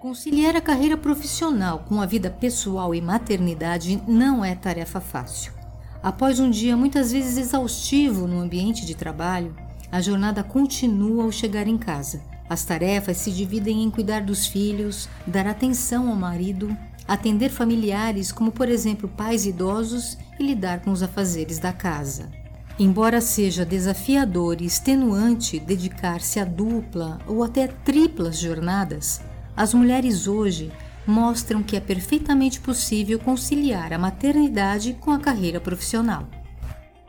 [0.00, 5.52] Conciliar a carreira profissional com a vida pessoal e maternidade não é tarefa fácil.
[6.00, 9.56] Após um dia muitas vezes exaustivo no ambiente de trabalho,
[9.90, 12.22] a jornada continua ao chegar em casa.
[12.48, 16.76] As tarefas se dividem em cuidar dos filhos, dar atenção ao marido,
[17.08, 22.30] atender familiares, como por exemplo pais idosos, e lidar com os afazeres da casa.
[22.78, 29.20] Embora seja desafiador e extenuante dedicar-se a dupla ou até triplas jornadas,
[29.58, 30.70] as mulheres hoje
[31.04, 36.28] mostram que é perfeitamente possível conciliar a maternidade com a carreira profissional.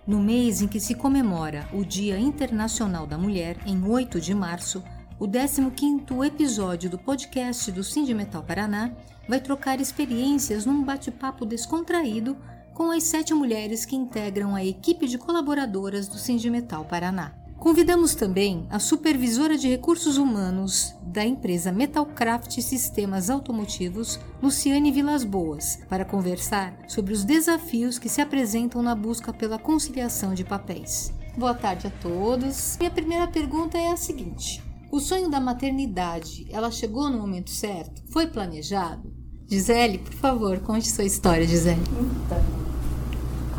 [0.08, 4.84] No mês em que se comemora o Dia Internacional da Mulher, em 8 de março,
[5.20, 7.84] o 15º episódio do podcast do
[8.16, 8.94] Metal Paraná
[9.28, 12.36] vai trocar experiências num bate-papo descontraído
[12.74, 17.32] com as sete mulheres que integram a equipe de colaboradoras do Metal Paraná.
[17.60, 25.78] Convidamos também a supervisora de recursos humanos da empresa Metalcraft Sistemas Automotivos, Luciane Vilas Boas,
[25.90, 31.14] para conversar sobre os desafios que se apresentam na busca pela conciliação de papéis.
[31.38, 32.78] Boa tarde a todos.
[32.80, 38.02] Minha primeira pergunta é a seguinte: o sonho da maternidade, ela chegou no momento certo?
[38.10, 39.14] Foi planejado?
[39.50, 41.82] Gisele, por favor, conte sua história, Gisele.
[41.82, 42.42] Então,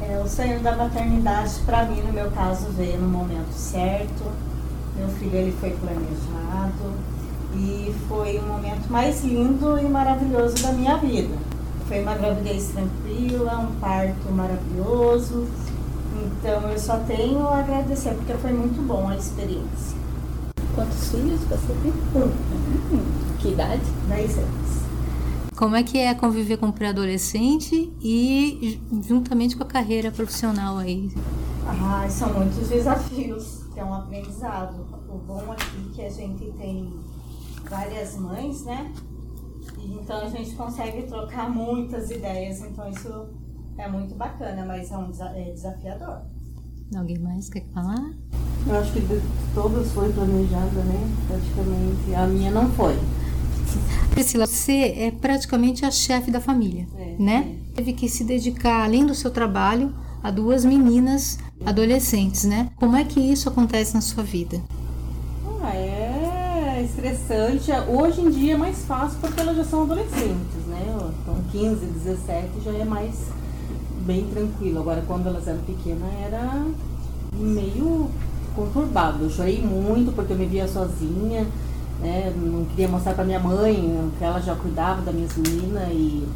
[0.02, 4.24] é, o sonho da maternidade, para mim, no meu caso, veio no momento certo.
[4.96, 6.92] Meu filho ele foi planejado
[7.54, 11.34] e foi o momento mais lindo e maravilhoso da minha vida.
[11.86, 15.46] Foi uma gravidez tranquila, um parto maravilhoso.
[16.22, 19.98] Então eu só tenho a agradecer porque foi muito bom a experiência.
[20.74, 21.92] Quantos filhos você tem?
[22.14, 23.38] Um.
[23.38, 23.82] Que idade?
[24.08, 24.80] Dez anos.
[25.60, 31.12] Como é que é conviver com um pré-adolescente e juntamente com a carreira profissional aí?
[31.66, 34.86] Ah, são muitos desafios, é um aprendizado.
[35.06, 36.98] O bom aqui é que a gente tem
[37.68, 38.90] várias mães, né?
[39.84, 43.28] Então a gente consegue trocar muitas ideias, então isso
[43.76, 46.22] é muito bacana, mas é um é desafiador.
[46.96, 48.14] Alguém mais quer falar?
[48.66, 49.20] Eu acho que de
[49.54, 51.16] todas foi planejada, né?
[51.28, 52.14] Praticamente.
[52.14, 52.96] A minha não foi.
[54.10, 57.56] Priscila, você é praticamente a chefe da família, é, né?
[57.72, 57.74] É.
[57.76, 59.92] Teve que se dedicar, além do seu trabalho,
[60.22, 62.70] a duas meninas adolescentes, né?
[62.76, 64.60] Como é que isso acontece na sua vida?
[65.62, 67.70] Ah, é estressante.
[67.88, 70.84] Hoje em dia é mais fácil porque elas já são adolescentes, né?
[71.22, 73.14] Então 15, 17 já é mais
[74.04, 74.80] bem tranquilo.
[74.80, 76.66] Agora quando elas eram pequenas era
[77.34, 78.10] meio
[78.54, 79.24] conturbado.
[79.24, 81.46] Eu chorei muito porque eu me via sozinha
[82.00, 82.32] né?
[82.36, 86.26] Não queria mostrar para minha mãe que ela já cuidava das minhas meninas e,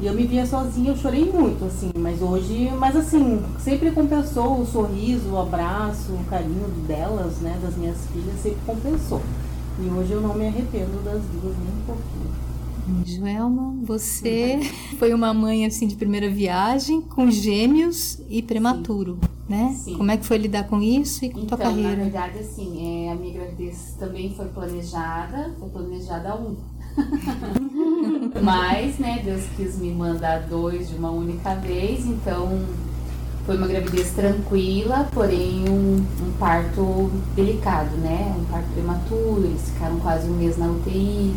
[0.00, 4.60] e eu me via sozinha, eu chorei muito, assim, mas hoje, mas assim, sempre compensou
[4.60, 9.20] o sorriso, o abraço, o carinho delas, né, das minhas filhas, sempre compensou.
[9.78, 12.49] E hoje eu não me arrependo das duas nem um pouquinho.
[13.04, 14.60] Joelma, você
[14.98, 19.18] foi uma mãe assim de primeira viagem, com gêmeos e prematuro.
[19.22, 19.74] Sim né?
[19.76, 19.96] Sim.
[19.96, 21.96] Como é que foi lidar com isso e com então, tua carreira?
[21.96, 26.54] Na verdade, assim, é, a minha gravidez também foi planejada, foi planejada um.
[28.40, 32.64] Mas, né, Deus quis me mandar dois de uma única vez, então
[33.44, 38.32] foi uma gravidez tranquila, porém um, um parto delicado, né?
[38.38, 41.34] Um parto prematuro, eles ficaram quase um mês na UTI.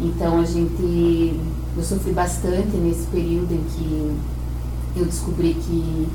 [0.00, 1.40] Então a gente.
[1.76, 4.16] Eu sofri bastante nesse período em que
[4.96, 6.08] eu descobri que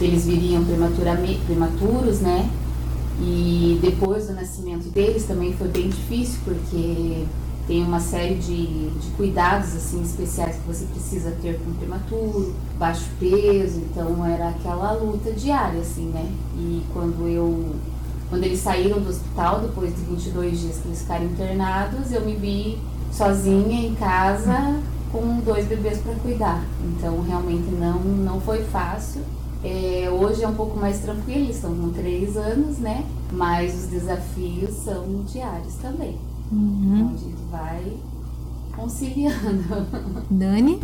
[0.00, 2.48] eles viriam prematuros, né?
[3.20, 7.26] E depois do nascimento deles também foi bem difícil, porque
[7.66, 12.54] tem uma série de, de cuidados assim especiais que você precisa ter com o prematuro,
[12.78, 16.32] baixo peso, então era aquela luta diária assim, né?
[16.56, 17.74] E quando eu
[18.30, 22.34] quando eles saíram do hospital depois de 22 dias que eles ficaram internados, eu me
[22.34, 22.78] vi
[23.12, 24.80] sozinha em casa
[25.10, 26.62] com dois bebês para cuidar.
[26.84, 29.22] Então realmente não não foi fácil.
[29.64, 33.04] É, hoje é um pouco mais tranquilo, estão com três anos, né?
[33.32, 36.16] Mas os desafios são diários também.
[36.52, 36.94] Uhum.
[36.94, 37.92] Então a gente vai
[38.76, 39.86] conciliando.
[40.30, 40.80] Dani?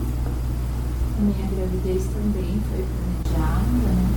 [1.20, 4.14] Minha gravidez também foi planejada, né?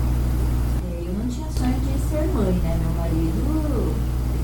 [0.89, 2.79] É, eu não tinha sonho de ser mãe, né?
[2.81, 3.93] Meu marido,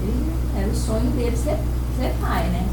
[0.03, 1.57] ele, era o sonho dele ser,
[1.97, 2.69] ser pai, né?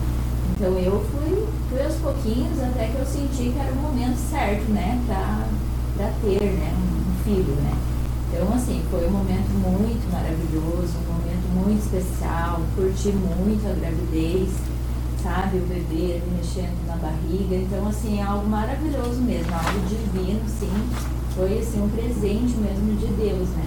[0.61, 4.71] Então eu fui, fui aos pouquinhos até que eu senti que era o momento certo,
[4.71, 5.01] né?
[5.07, 5.49] Pra,
[6.21, 6.75] ter, né?
[7.25, 7.73] filho, né?
[8.29, 14.51] Então, assim, foi um momento muito maravilhoso, um momento muito especial, curti muito a gravidez,
[15.23, 15.57] sabe?
[15.57, 17.57] O bebê mexendo na barriga.
[17.57, 20.91] Então, assim, é algo maravilhoso mesmo, algo divino, sim.
[21.35, 23.65] Foi, assim, um presente mesmo de Deus, né?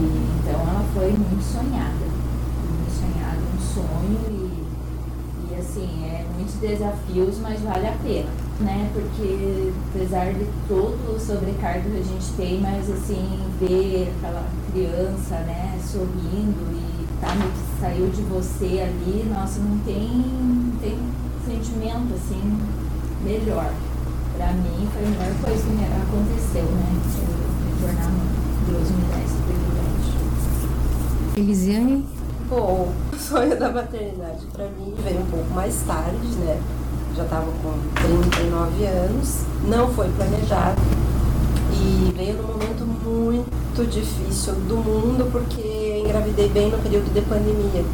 [0.00, 2.08] E, então, ela foi muito sonhada,
[2.64, 4.49] muito sonhada, um sonho e
[5.60, 8.28] assim, é muitos desafios, mas vale a pena,
[8.60, 8.90] né?
[8.92, 15.36] Porque apesar de todo o sobrecargo que a gente tem, mas assim, ver aquela criança,
[15.46, 17.36] né, sorrindo e tá,
[17.80, 20.24] saiu de você ali, nossa, não tem,
[20.80, 20.98] tem
[21.46, 22.58] sentimento assim
[23.22, 23.72] melhor.
[24.36, 26.88] Pra mim foi a melhor coisa que aconteceu, né?
[27.18, 27.28] Eu
[27.66, 28.10] me tornar.
[28.66, 30.20] Deus me dá esse privilégio.
[31.36, 32.19] Elisiane?
[32.52, 36.60] O sonho da maternidade para mim veio um pouco mais tarde, né?
[37.16, 40.80] Já estava com 39 anos, não foi planejado
[41.72, 47.84] e veio num momento muito difícil do mundo porque engravidei bem no período de pandemia.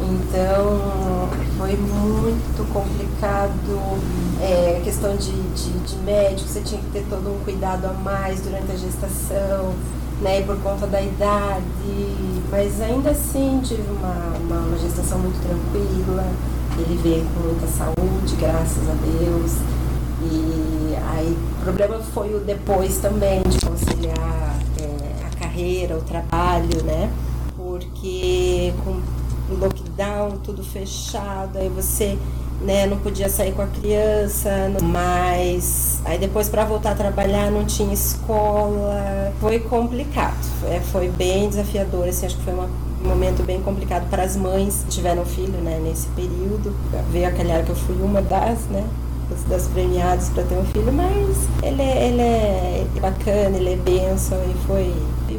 [0.00, 4.00] Então foi muito complicado,
[4.40, 8.40] é, questão de, de, de médico, você tinha que ter todo um cuidado a mais
[8.42, 9.74] durante a gestação
[10.22, 11.60] né, por conta da idade,
[12.52, 16.22] mas ainda assim tive uma, uma, gestação muito tranquila,
[16.78, 19.52] ele veio com muita saúde, graças a Deus.
[20.30, 26.84] E aí o problema foi o depois também de conciliar é, a carreira, o trabalho,
[26.84, 27.10] né?
[27.56, 29.00] Porque com
[29.50, 32.18] o lockdown, tudo fechado, aí você
[32.62, 32.86] né?
[32.86, 34.50] Não podia sair com a criança,
[34.82, 39.32] mas aí depois para voltar a trabalhar não tinha escola.
[39.40, 40.36] Foi complicado,
[40.70, 42.68] é, foi bem desafiador, assim, acho que foi uma,
[43.04, 46.74] um momento bem complicado para as mães que tiveram filho, né, nesse período.
[47.10, 48.84] Veio a calhar que eu fui uma das, né?
[49.48, 54.38] das premiadas para ter um filho, mas ele é, ele é bacana, ele é benção
[54.44, 54.94] e foi,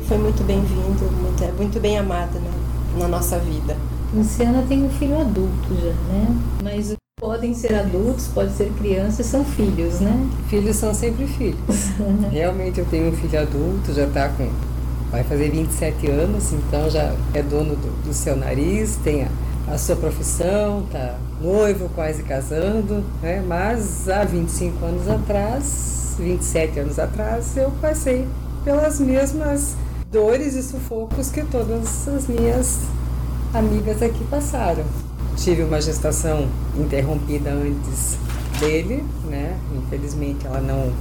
[0.08, 2.52] foi muito bem-vindo, muito, muito bem amado né,
[2.98, 3.78] na nossa vida.
[4.14, 6.36] Luciana tem um filho adulto já, né?
[6.64, 10.30] Mas podem ser adultos, podem ser crianças, são filhos, né?
[10.50, 11.88] Filhos são sempre filhos.
[12.30, 14.50] Realmente eu tenho um filho adulto, já está com.
[15.10, 19.30] vai fazer 27 anos, então já é dono do, do seu nariz, tem a,
[19.74, 23.42] a sua profissão, tá noivo, quase casando, né?
[23.48, 28.28] Mas há 25 anos atrás, 27 anos atrás, eu passei
[28.66, 29.78] pelas mesmas
[30.12, 32.80] dores e sufocos que todas as minhas
[33.54, 34.84] amigas aqui passaram
[35.38, 36.48] tive uma gestação
[36.78, 38.18] interrompida antes
[38.60, 39.58] dele, né?
[39.76, 40.92] Infelizmente ela não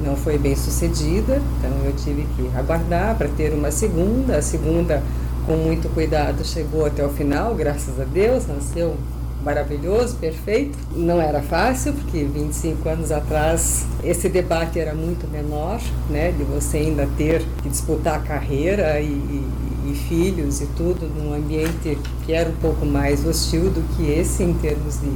[0.00, 4.38] não foi bem sucedida, então eu tive que aguardar para ter uma segunda.
[4.38, 5.02] A segunda,
[5.46, 8.96] com muito cuidado, chegou até o final, graças a Deus, nasceu
[9.42, 10.78] maravilhoso, perfeito.
[10.94, 16.32] Não era fácil, porque 25 anos atrás esse debate era muito menor, né?
[16.32, 21.98] De você ainda ter que disputar a carreira e, e filhos e tudo num ambiente
[22.24, 25.10] que era um pouco mais hostil do que esse em termos de,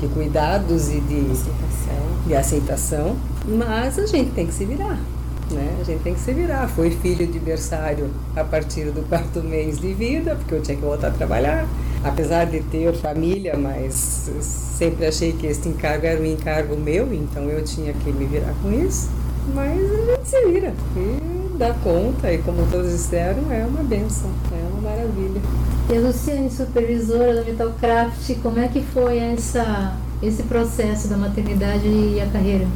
[0.00, 2.26] de cuidados e de aceitação.
[2.26, 3.16] de aceitação.
[3.46, 4.98] Mas a gente tem que se virar.
[5.50, 5.78] Né?
[5.80, 6.68] A gente tem que se virar.
[6.68, 10.84] Foi filho de berçário a partir do quarto mês de vida, porque eu tinha que
[10.84, 11.66] voltar a trabalhar.
[12.04, 14.30] Apesar de ter família, mas
[14.78, 18.54] sempre achei que esse encargo era um encargo meu, então eu tinha que me virar
[18.62, 19.08] com isso.
[19.54, 20.72] Mas a gente se vira.
[20.96, 25.40] E dá conta e como todos disseram, é uma benção, é uma maravilha.
[25.90, 31.88] E a Luciane, supervisora da Metalcraft, como é que foi essa, esse processo da maternidade
[31.88, 32.66] e a carreira?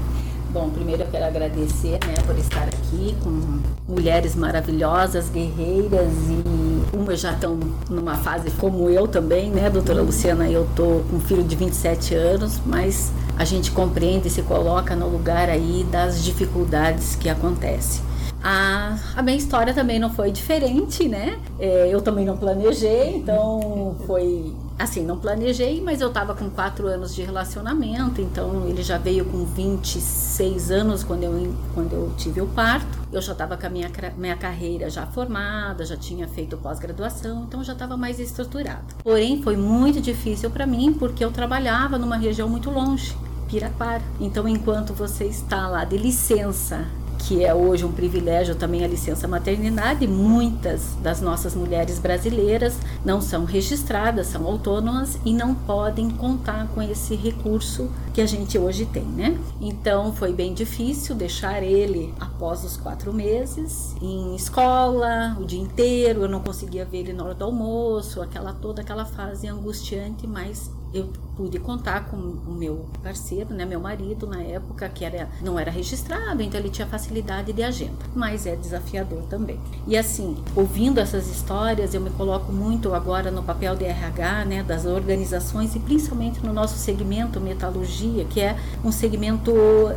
[0.53, 7.21] Bom, primeiro eu quero agradecer né, por estar aqui com mulheres maravilhosas, guerreiras e umas
[7.21, 7.59] já estão
[7.89, 10.51] numa fase como eu também, né, doutora Luciana?
[10.51, 14.95] Eu tô com um filho de 27 anos, mas a gente compreende e se coloca
[14.95, 18.12] no lugar aí das dificuldades que acontecem.
[18.43, 21.39] A, a minha história também não foi diferente, né?
[21.59, 26.89] É, eu também não planejei, então foi assim, não planejei, mas eu tava com quatro
[26.89, 32.41] anos de relacionamento, então ele já veio com 26 anos quando eu, quando eu tive
[32.41, 33.01] o parto.
[33.13, 37.63] Eu já tava com a minha, minha carreira já formada, já tinha feito pós-graduação, então
[37.63, 38.95] já estava mais estruturado.
[39.05, 43.17] Porém, foi muito difícil para mim porque eu trabalhava numa região muito longe.
[43.49, 44.03] Piraquara.
[44.19, 46.87] Então, enquanto você está lá de licença
[47.23, 53.21] que é hoje um privilégio também a licença maternidade, muitas das nossas mulheres brasileiras não
[53.21, 58.87] são registradas, são autônomas e não podem contar com esse recurso que a gente hoje
[58.87, 59.39] tem, né?
[59.61, 66.23] Então foi bem difícil deixar ele após os quatro meses em escola o dia inteiro,
[66.23, 70.71] eu não conseguia ver ele na hora do almoço, aquela toda aquela fase angustiante, mas
[70.95, 75.59] eu pude contar com o meu parceiro, né, meu marido na época, que era, não
[75.59, 79.59] era registrado, então ele tinha facilidade de agenda, mas é desafiador também.
[79.87, 84.63] E assim, ouvindo essas histórias, eu me coloco muito agora no papel de RH, né,
[84.63, 89.53] das organizações e principalmente no nosso segmento metalurgia, que é um segmento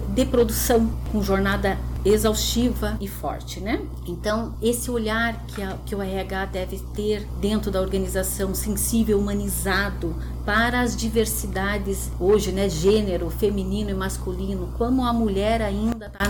[0.10, 3.82] de produção com jornada exaustiva e forte, né?
[4.08, 10.16] Então, esse olhar que, a, que o RH deve ter dentro da organização, sensível, humanizado,
[10.46, 16.30] para as diversidades hoje, né, gênero, feminino e masculino, como a mulher ainda está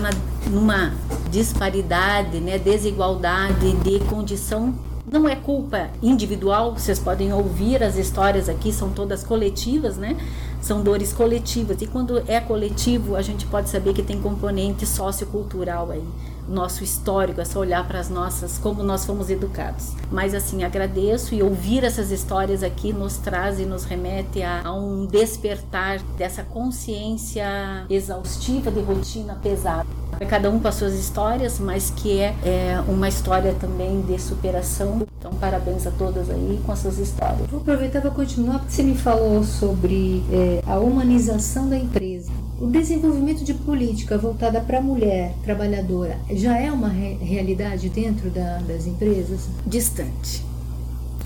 [0.50, 0.94] numa
[1.30, 4.74] disparidade, né, desigualdade de condição
[5.10, 10.16] não é culpa individual, vocês podem ouvir as histórias aqui, são todas coletivas, né?
[10.60, 11.80] São dores coletivas.
[11.80, 16.04] E quando é coletivo, a gente pode saber que tem componente sociocultural aí
[16.48, 19.92] nosso histórico, é só olhar para as nossas, como nós fomos educados.
[20.10, 24.72] Mas assim, agradeço e ouvir essas histórias aqui nos traz e nos remete a, a
[24.72, 27.46] um despertar dessa consciência
[27.88, 29.86] exaustiva de rotina pesada.
[30.28, 35.06] Cada um com as suas histórias, mas que é, é uma história também de superação.
[35.18, 37.46] Então, parabéns a todas aí com as suas histórias.
[37.50, 42.15] Vou aproveitar para continuar, porque você me falou sobre é, a humanização da empresa.
[42.58, 48.30] O desenvolvimento de política voltada para a mulher trabalhadora já é uma re realidade dentro
[48.30, 49.48] da, das empresas?
[49.66, 50.42] Distante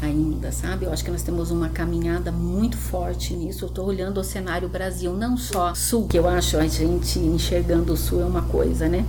[0.03, 0.87] ainda, sabe?
[0.87, 3.65] Eu acho que nós temos uma caminhada muito forte nisso.
[3.65, 7.93] Eu estou olhando o cenário Brasil, não só Sul, que eu acho a gente enxergando
[7.93, 9.05] o Sul é uma coisa, né?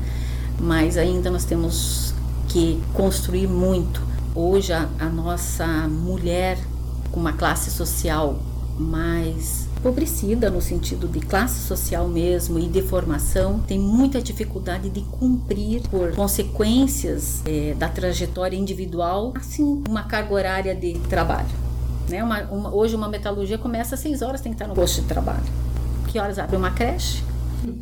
[0.59, 2.13] Mas ainda nós temos
[2.47, 4.01] que construir muito.
[4.35, 6.57] Hoje a, a nossa mulher
[7.11, 8.37] com uma classe social
[8.77, 15.01] mais empobrecida no sentido de classe social mesmo e de formação, tem muita dificuldade de
[15.01, 21.49] cumprir por consequências é, da trajetória individual, assim, uma carga horária de trabalho.
[22.07, 22.23] Né?
[22.23, 25.07] Uma, uma, hoje uma metalurgia começa às 6 horas, tem que estar no posto de
[25.07, 25.43] trabalho.
[26.07, 27.23] Que horas abre uma creche?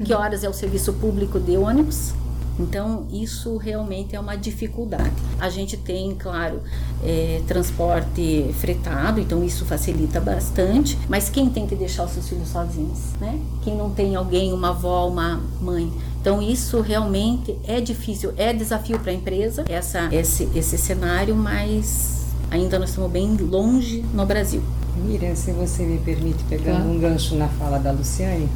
[0.06, 2.14] Que horas é o serviço público de ônibus?
[2.60, 5.14] Então, isso realmente é uma dificuldade.
[5.40, 6.62] A gente tem, claro,
[7.04, 12.50] é, transporte fretado, então isso facilita bastante, mas quem tem que deixar os seus filhos
[12.50, 13.40] sozinhos, né?
[13.64, 15.92] Quem não tem alguém, uma avó, uma mãe.
[16.20, 22.26] Então, isso realmente é difícil, é desafio para a empresa, essa, esse, esse cenário, mas
[22.52, 24.62] ainda nós estamos bem longe no Brasil.
[24.98, 28.50] Miriam, se você me permite, pegando um gancho na fala da Luciane,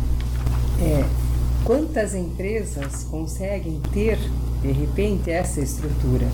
[0.81, 1.05] é,
[1.65, 4.19] Quantas empresas conseguem ter,
[4.61, 6.27] de repente, essa estrutura?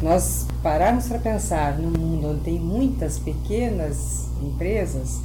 [0.00, 5.20] Nós pararmos para pensar num mundo onde tem muitas pequenas empresas,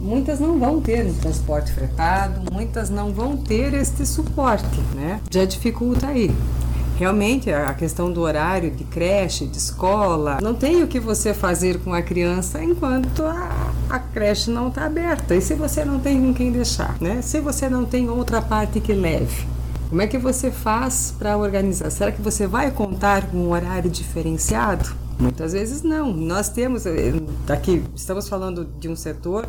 [0.00, 5.20] muitas não vão ter um transporte fretado, muitas não vão ter este suporte, né?
[5.30, 6.34] Já dificulta aí.
[6.96, 11.80] Realmente, a questão do horário de creche, de escola, não tem o que você fazer
[11.80, 15.34] com a criança enquanto a, a creche não está aberta.
[15.34, 17.22] E se você não tem com quem deixar, né?
[17.22, 19.46] Se você não tem outra parte que leve,
[19.88, 21.90] como é que você faz para organizar?
[21.90, 24.94] Será que você vai contar com um horário diferenciado?
[25.18, 26.12] Muitas vezes não.
[26.12, 27.12] Nós temos, eh,
[27.48, 29.46] aqui estamos falando de um setor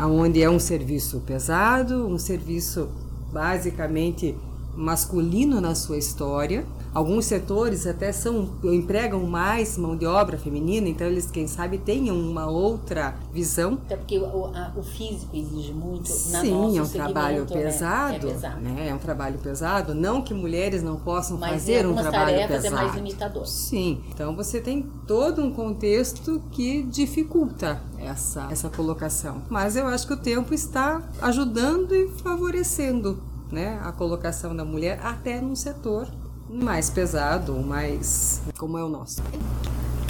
[0.00, 2.88] onde é um serviço pesado, um serviço
[3.30, 4.34] basicamente
[4.74, 11.06] masculino na sua história, Alguns setores até são empregam mais mão de obra feminina, então
[11.06, 13.78] eles, quem sabe, tenham uma outra visão.
[13.86, 16.08] Até porque o, a, o físico exige muito.
[16.08, 18.32] Sim, é um trabalho pesado, né?
[18.32, 18.60] É pesado.
[18.60, 18.88] Né?
[18.88, 19.94] É um trabalho pesado.
[19.94, 22.66] Não que mulheres não possam Mas fazer um trabalho pesado.
[22.66, 23.46] é mais limitador.
[23.46, 24.02] Sim.
[24.10, 29.42] Então você tem todo um contexto que dificulta essa, essa colocação.
[29.48, 35.00] Mas eu acho que o tempo está ajudando e favorecendo né, a colocação da mulher
[35.02, 36.06] até num setor
[36.52, 39.22] mais pesado, mais como é o nosso.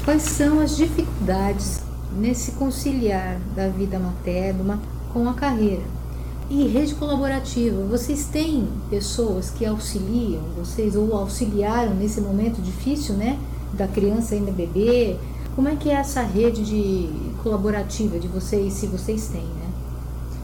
[0.05, 1.81] Quais são as dificuldades
[2.17, 4.81] nesse conciliar da vida materna
[5.13, 5.83] com a carreira?
[6.51, 13.39] E rede colaborativa, vocês têm pessoas que auxiliam vocês ou auxiliaram nesse momento difícil, né?
[13.73, 15.17] Da criança ainda bebê.
[15.55, 17.09] Como é que é essa rede de
[17.43, 19.62] colaborativa de vocês, se vocês têm, né?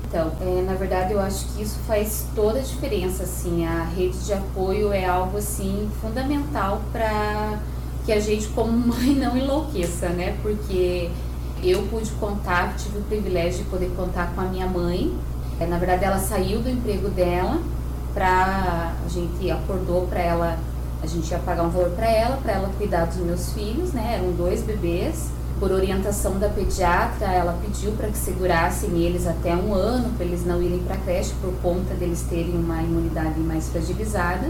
[0.08, 4.18] Então, é, na verdade, eu acho que isso faz toda a diferença, assim, a rede
[4.24, 7.58] de apoio é algo, assim, fundamental para
[8.06, 10.34] que a gente, como mãe, não enlouqueça, né?
[10.40, 11.10] Porque
[11.62, 15.14] eu pude contar, tive o privilégio de poder contar com a minha mãe.
[15.60, 17.60] É, na verdade, ela saiu do emprego dela
[18.14, 20.58] para a gente acordou para ela,
[21.02, 24.14] a gente ia pagar um valor para ela, para ela cuidar dos meus filhos, né?
[24.18, 29.74] Eram dois bebês por orientação da pediatra, ela pediu para que segurassem eles até um
[29.74, 33.68] ano, para eles não irem para a creche, por conta deles terem uma imunidade mais
[33.68, 34.48] fragilizada.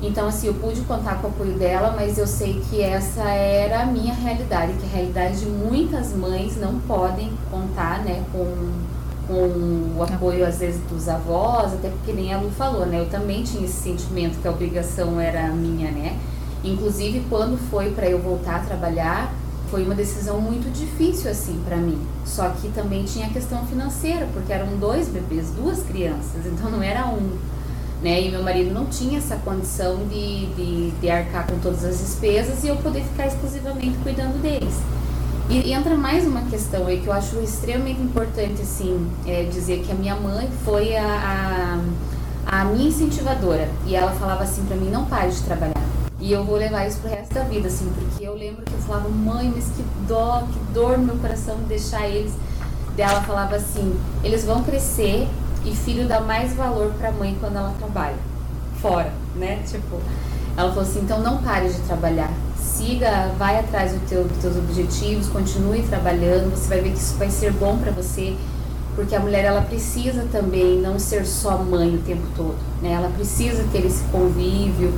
[0.00, 3.82] Então, assim, eu pude contar com o apoio dela, mas eu sei que essa era
[3.82, 8.46] a minha realidade, que a realidade de muitas mães não podem contar, né, com,
[9.28, 13.08] com o apoio, às vezes, dos avós, até porque nem a Lu falou, né, eu
[13.08, 16.18] também tinha esse sentimento que a obrigação era minha, né.
[16.64, 19.32] Inclusive, quando foi para eu voltar a trabalhar,
[19.72, 21.98] foi uma decisão muito difícil assim para mim.
[22.26, 26.82] Só que também tinha a questão financeira, porque eram dois bebês, duas crianças, então não
[26.82, 27.38] era um.
[28.02, 28.20] né?
[28.20, 32.62] E meu marido não tinha essa condição de, de, de arcar com todas as despesas
[32.62, 34.74] e eu poder ficar exclusivamente cuidando deles.
[35.48, 39.82] E, e entra mais uma questão aí que eu acho extremamente importante, assim, é, dizer
[39.82, 41.80] que a minha mãe foi a,
[42.46, 43.70] a, a minha incentivadora.
[43.86, 45.72] E ela falava assim para mim, não pare de trabalhar.
[46.22, 48.78] E eu vou levar isso pro resto da vida, assim, porque eu lembro que eu
[48.78, 52.32] falava, mãe, mas que dó, que dor no meu coração de deixar eles.
[52.94, 55.26] Dela falava assim, eles vão crescer
[55.64, 58.14] e filho dá mais valor para a mãe quando ela trabalha
[58.80, 59.64] fora, né?
[59.66, 60.00] Tipo,
[60.56, 64.56] ela falou assim, então não pare de trabalhar, siga, vai atrás do teu, dos teus
[64.56, 68.36] objetivos, continue trabalhando, você vai ver que isso vai ser bom para você,
[68.94, 72.92] porque a mulher ela precisa também não ser só mãe o tempo todo, né?
[72.92, 74.92] Ela precisa ter esse convívio.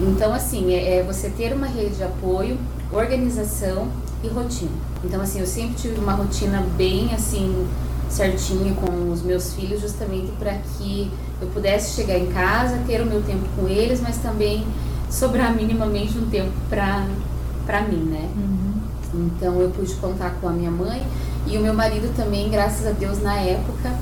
[0.00, 2.58] Então assim, é, é você ter uma rede de apoio,
[2.92, 3.88] organização
[4.22, 4.70] e rotina.
[5.04, 7.66] Então assim, eu sempre tive uma rotina bem assim
[8.08, 11.10] certinho com os meus filhos, justamente para que
[11.40, 14.64] eu pudesse chegar em casa, ter o meu tempo com eles, mas também
[15.10, 17.06] sobrar minimamente um tempo para
[17.66, 18.28] para mim, né?
[18.36, 19.26] Uhum.
[19.26, 21.02] Então eu pude contar com a minha mãe
[21.46, 23.92] e o meu marido também, graças a Deus, na época,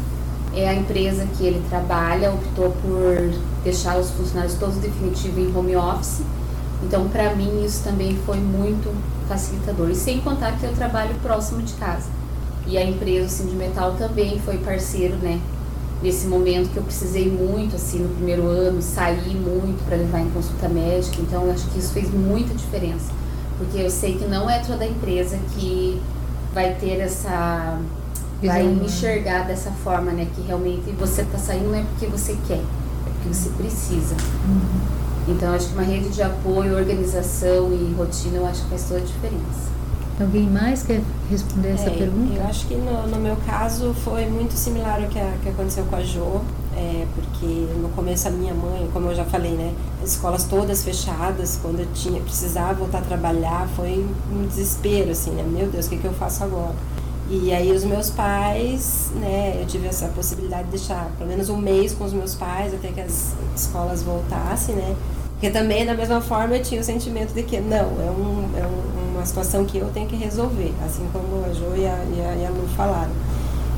[0.54, 3.34] é a empresa que ele trabalha optou por
[3.64, 6.22] deixar os funcionários todos definitivos em home office.
[6.82, 8.92] Então, para mim, isso também foi muito
[9.28, 9.90] facilitador.
[9.90, 12.06] E sem contar que eu trabalho próximo de casa.
[12.66, 15.40] E a empresa, assim, de metal também foi parceiro, né?
[16.02, 20.30] Nesse momento que eu precisei muito, assim, no primeiro ano, sair muito para levar em
[20.30, 21.20] consulta médica.
[21.20, 23.12] Então, acho que isso fez muita diferença.
[23.58, 26.00] Porque eu sei que não é toda empresa que
[26.52, 27.78] vai ter essa.
[28.42, 30.26] vai me enxergar dessa forma, né?
[30.34, 32.60] Que realmente você tá saindo não é porque você quer,
[33.22, 34.16] porque você precisa.
[34.48, 35.02] Uhum.
[35.28, 39.00] Então, acho que uma rede de apoio, organização e rotina, eu acho que faz toda
[39.00, 39.72] a diferença.
[40.20, 41.00] Alguém mais quer
[41.30, 42.34] responder essa é, pergunta?
[42.34, 45.84] Eu acho que no, no, meu caso foi muito similar ao que, a, que aconteceu
[45.84, 46.42] com a Jo,
[46.76, 50.84] é, porque no começo a minha mãe, como eu já falei, né, as escolas todas
[50.84, 55.86] fechadas, quando eu tinha precisava voltar a trabalhar, foi um desespero, assim, né, meu Deus,
[55.86, 56.74] o que, que eu faço agora?
[57.34, 61.56] E aí os meus pais, né, eu tive essa possibilidade de deixar pelo menos um
[61.56, 64.94] mês com os meus pais até que as escolas voltassem, né,
[65.42, 68.64] porque também, da mesma forma, eu tinha o sentimento de que, não, é, um, é
[68.64, 72.20] um, uma situação que eu tenho que resolver, assim como a Jo e a, e
[72.20, 73.10] a, e a Lu falaram.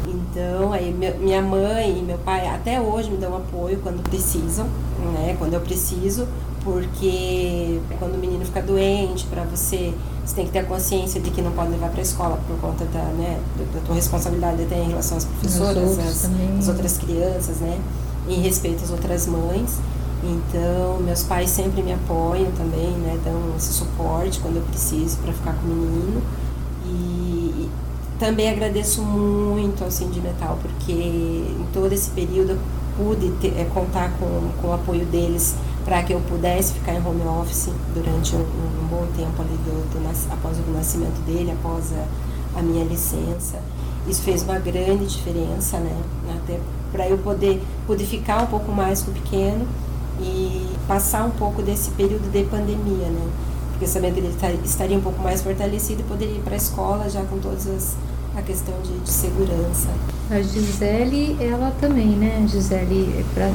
[0.07, 4.67] Então, aí minha mãe e meu pai até hoje me dão apoio quando precisam,
[5.15, 5.37] né?
[5.39, 6.29] Quando eu preciso,
[6.63, 11.31] porque quando o menino fica doente, para você, você tem que ter a consciência de
[11.31, 13.39] que não pode levar para a escola por conta da, né,
[13.75, 17.79] da tua responsabilidade até em relação às professoras, às, às outras crianças, né?
[18.29, 19.79] Em respeito às outras mães.
[20.23, 23.19] Então, meus pais sempre me apoiam também, né?
[23.23, 26.23] Dão esse suporte quando eu preciso para ficar com o menino.
[26.87, 27.69] E,
[28.19, 29.91] também agradeço muito ao
[30.23, 32.59] Metal porque em todo esse período eu
[32.97, 37.07] pude ter, é, contar com, com o apoio deles para que eu pudesse ficar em
[37.07, 41.93] home office durante um, um bom tempo ali do, do, após o nascimento dele, após
[41.93, 43.59] a, a minha licença.
[44.09, 45.97] Isso fez uma grande diferença, né?
[46.37, 46.59] Até
[46.91, 49.67] para eu poder, poder ficar um pouco mais com o pequeno
[50.21, 53.29] e passar um pouco desse período de pandemia, né?
[53.73, 57.11] Porque sabendo que ele tá, estaria um pouco mais fortalecido poderia ir para a escola
[57.11, 57.97] já com todas as
[58.37, 59.89] a questão de, de, segurança.
[60.29, 62.45] A Gisele, ela também, né?
[62.49, 63.51] Gisele, pra,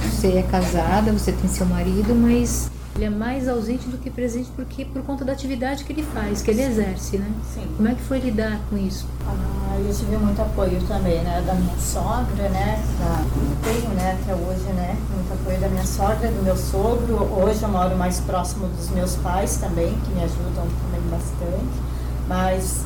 [0.00, 4.50] você é casada, você tem seu marido, mas ele é mais ausente do que presente
[4.56, 7.30] porque por conta da atividade que ele faz, que ele exerce, né?
[7.54, 7.62] Sim.
[7.76, 9.06] Como é que foi lidar com isso?
[9.26, 13.24] Ah, eu tive muito apoio também, né, da minha sogra, né, da,
[13.62, 17.14] tenho, né, até hoje, né, muito apoio da minha sogra, do meu sogro.
[17.40, 21.90] Hoje eu moro mais próximo dos meus pais também, que me ajudam também bastante.
[22.28, 22.84] Mas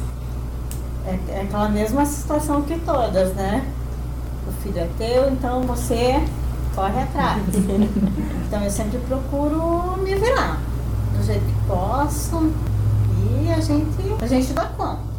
[1.07, 3.67] é, é aquela mesma situação que todas, né?
[4.47, 6.23] O filho é teu, então você
[6.75, 7.43] corre atrás.
[8.47, 10.61] então eu sempre procuro me virar
[11.17, 12.53] do jeito que posso
[13.43, 13.87] e a gente,
[14.21, 15.15] a gente dá conta.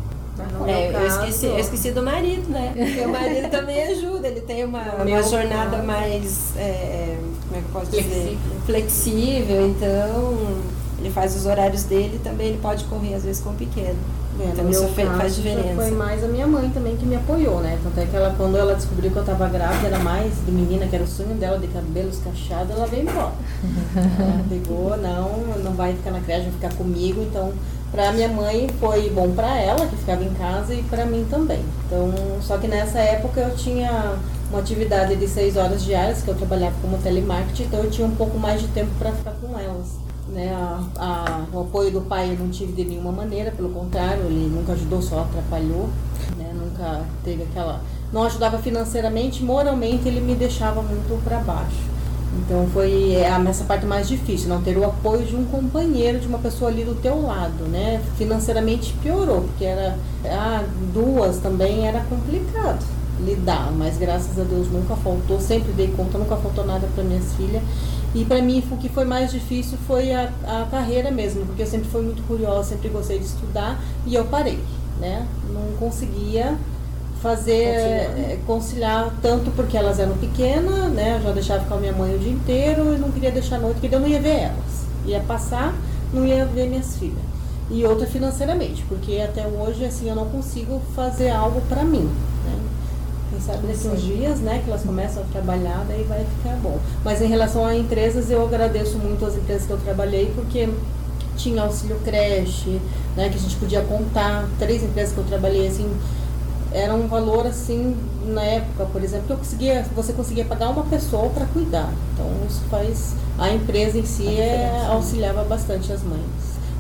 [0.67, 2.73] É, eu, esqueci, eu esqueci do marido, né?
[2.75, 7.65] Porque o marido também ajuda, ele tem uma, uma jornada mais, é, como é que
[7.65, 8.19] eu posso Flexível.
[8.19, 8.37] dizer?
[8.65, 10.61] Flexível, então
[11.05, 13.95] ele faz os horários dele e também ele pode correr às vezes com o pequeno.
[14.39, 14.87] É, então isso
[15.17, 15.75] faz diferença.
[15.75, 17.79] Foi mais a minha mãe também que me apoiou, né?
[17.81, 20.87] Tanto é que ela, quando ela descobriu que eu estava grávida, era mais de menina,
[20.87, 23.31] que era o sonho dela, de cabelos cacheados, ela veio embora.
[23.95, 27.21] ela pegou, não, não vai ficar na creche, vai ficar comigo.
[27.21, 27.53] Então,
[27.91, 31.63] para minha mãe foi bom para ela, que ficava em casa, e para mim também.
[31.85, 34.17] Então, só que nessa época eu tinha
[34.49, 38.15] uma atividade de seis horas diárias, que eu trabalhava como telemarketing, então eu tinha um
[38.15, 40.04] pouco mais de tempo para ficar com elas.
[40.35, 44.25] Né, a, a, o apoio do pai eu não tive de nenhuma maneira, pelo contrário,
[44.25, 45.87] ele nunca ajudou, só atrapalhou,
[46.37, 47.79] né, nunca teve aquela.
[48.11, 51.85] Não ajudava financeiramente, moralmente ele me deixava muito para baixo.
[52.37, 56.27] Então foi é, essa parte mais difícil, não ter o apoio de um companheiro, de
[56.27, 58.01] uma pessoa ali do teu lado, né?
[58.17, 64.95] Financeiramente piorou, porque era ah, duas também era complicado lidar, mas graças a Deus nunca
[64.95, 67.61] faltou, sempre dei conta, nunca faltou nada para minhas filhas.
[68.13, 71.67] E para mim o que foi mais difícil foi a, a carreira mesmo, porque eu
[71.67, 74.59] sempre fui muito curiosa, sempre gostei de estudar e eu parei,
[74.99, 75.25] né?
[75.53, 76.57] Não conseguia
[77.21, 81.17] fazer é, conciliar tanto porque elas eram pequenas, né?
[81.17, 83.59] Eu já deixava com a minha mãe o dia inteiro e não queria deixar a
[83.59, 84.85] noite, porque eu não ia ver elas.
[85.05, 85.73] Ia passar,
[86.13, 87.17] não ia ver minhas filhas.
[87.69, 92.09] E outra financeiramente, porque até hoje assim eu não consigo fazer algo para mim,
[92.45, 92.59] né?
[93.29, 96.79] Quem sabe nesses dias, né, que elas começam a trabalhar, daí vai ficar bom.
[97.03, 100.69] Mas em relação a empresas, eu agradeço muito as empresas que eu trabalhei, porque
[101.35, 102.79] tinha auxílio creche,
[103.15, 104.47] né, que a gente podia contar.
[104.59, 105.89] Três empresas que eu trabalhei, assim,
[106.75, 110.83] era um valor assim na época, por exemplo, que eu conseguia, você conseguia pagar uma
[110.83, 111.89] pessoa para cuidar.
[112.13, 116.19] Então isso faz a empresa em si é, auxiliava bastante as mães.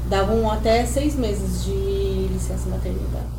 [0.09, 3.34] Davam até seis meses de licença maternidade.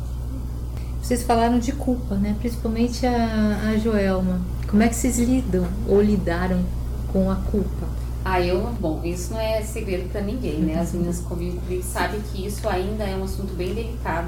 [1.07, 2.35] Vocês falaram de culpa, né?
[2.37, 4.41] Principalmente a, a Joelma.
[4.69, 6.61] Como é que vocês lidam ou lidaram
[7.13, 7.87] com a culpa?
[8.25, 10.77] Ah, eu, bom, isso não é segredo para ninguém, né?
[10.77, 14.27] As meninas convivem sabem que isso ainda é um assunto bem delicado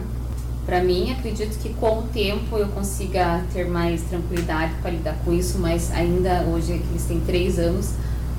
[0.65, 5.34] para mim, acredito que com o tempo eu consiga ter mais tranquilidade para lidar com
[5.34, 7.89] isso, mas ainda hoje, que eles têm três anos,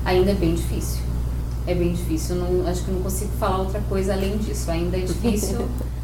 [0.03, 1.03] ainda é bem difícil.
[1.67, 2.37] É bem difícil.
[2.37, 4.71] Eu não, acho que eu não consigo falar outra coisa além disso.
[4.71, 5.67] Ainda é difícil,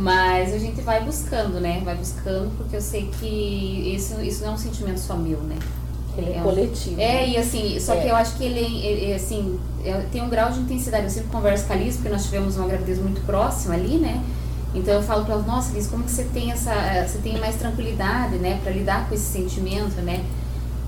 [0.00, 1.82] mas a gente vai buscando, né?
[1.84, 5.56] Vai buscando, porque eu sei que isso, isso não é um sentimento só meu, né?
[6.16, 7.00] Ele é, é coletivo.
[7.00, 8.00] É, e assim, só é.
[8.00, 11.04] que eu acho que ele, assim, é, tem um grau de intensidade.
[11.04, 14.24] Eu sempre converso com a Liz, porque nós tivemos uma gravidez muito próxima ali, né?
[14.74, 16.72] Então eu falo para elas, nossa, Liz, como que você tem essa,
[17.06, 20.24] você tem mais tranquilidade, né, para lidar com esse sentimento, né?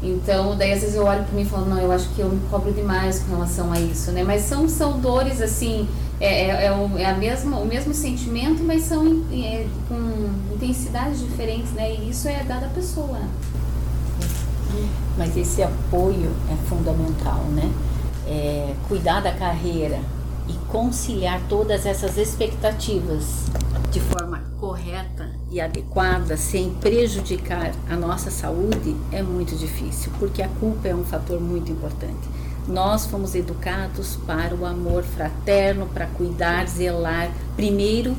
[0.02, 2.28] Então, daí às vezes eu olho para mim e falo, não, eu acho que eu
[2.28, 4.24] me cobro demais com relação a isso, né?
[4.24, 5.86] Mas são, são dores, assim,
[6.20, 11.20] é, é, é, o, é a mesma, o mesmo sentimento, mas são é, com intensidades
[11.20, 11.94] diferentes, né?
[11.94, 13.20] E isso é dado à pessoa.
[15.18, 17.70] Mas esse apoio é fundamental, né?
[18.26, 19.98] É, cuidar da carreira,
[20.48, 23.46] e conciliar todas essas expectativas
[23.90, 30.48] de forma correta e adequada, sem prejudicar a nossa saúde, é muito difícil, porque a
[30.48, 32.28] culpa é um fator muito importante.
[32.66, 38.16] Nós fomos educados para o amor fraterno, para cuidar, zelar, primeiro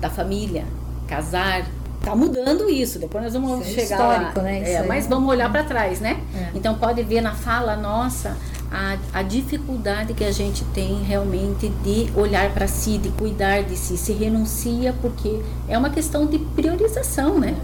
[0.00, 0.64] da família,
[1.06, 1.66] casar.
[2.02, 4.44] Tá mudando isso, depois nós vamos isso é chegar histórico, lá.
[4.44, 4.72] Né?
[4.72, 6.20] É, mas vamos olhar para trás, né?
[6.34, 6.48] É.
[6.54, 8.36] Então pode ver na fala nossa
[8.72, 13.76] a, a dificuldade que a gente tem realmente de olhar para si, de cuidar de
[13.76, 17.54] si, se renuncia porque é uma questão de priorização, né?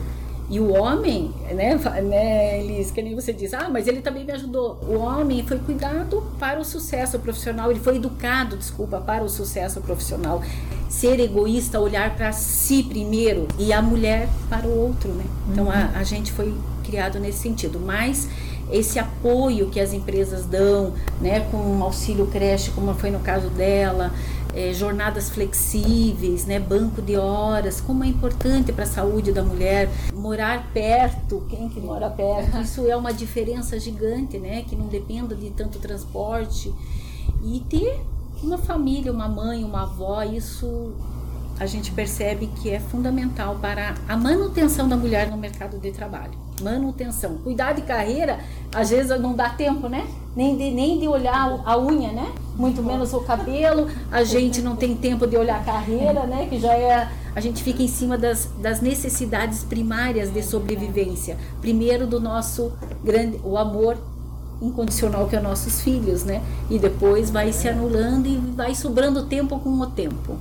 [0.50, 4.32] E o homem, né, né, Elis, que nem você diz, ah, mas ele também me
[4.32, 4.78] ajudou.
[4.88, 9.80] O homem foi cuidado para o sucesso profissional, ele foi educado, desculpa, para o sucesso
[9.82, 10.42] profissional.
[10.88, 15.24] Ser egoísta, olhar para si primeiro e a mulher para o outro, né?
[15.50, 15.70] Então uhum.
[15.70, 17.78] a, a gente foi criado nesse sentido.
[17.78, 18.28] Mas
[18.70, 24.12] esse apoio que as empresas dão, né, com auxílio creche, como foi no caso dela,
[24.54, 29.88] é, jornadas flexíveis, né, banco de horas, como é importante para a saúde da mulher
[30.14, 35.34] morar perto, quem que mora perto, isso é uma diferença gigante, né, que não dependa
[35.34, 36.72] de tanto transporte
[37.42, 38.00] e ter
[38.42, 40.94] uma família, uma mãe, uma avó, isso
[41.58, 46.32] a gente percebe que é fundamental para a manutenção da mulher no mercado de trabalho.
[46.62, 47.38] Manutenção.
[47.38, 48.38] Cuidar de carreira,
[48.72, 50.06] às vezes não dá tempo, né?
[50.36, 52.32] Nem de, nem de olhar a unha, né?
[52.56, 53.88] Muito menos o cabelo.
[54.10, 56.46] A gente não tem tempo de olhar a carreira, né?
[56.48, 57.10] Que já é.
[57.34, 61.36] A gente fica em cima das, das necessidades primárias de sobrevivência.
[61.60, 62.72] Primeiro do nosso
[63.02, 63.40] grande.
[63.44, 63.98] o amor
[64.60, 66.42] incondicional que é nossos filhos, né?
[66.68, 70.36] E depois vai se anulando e vai sobrando tempo com o tempo.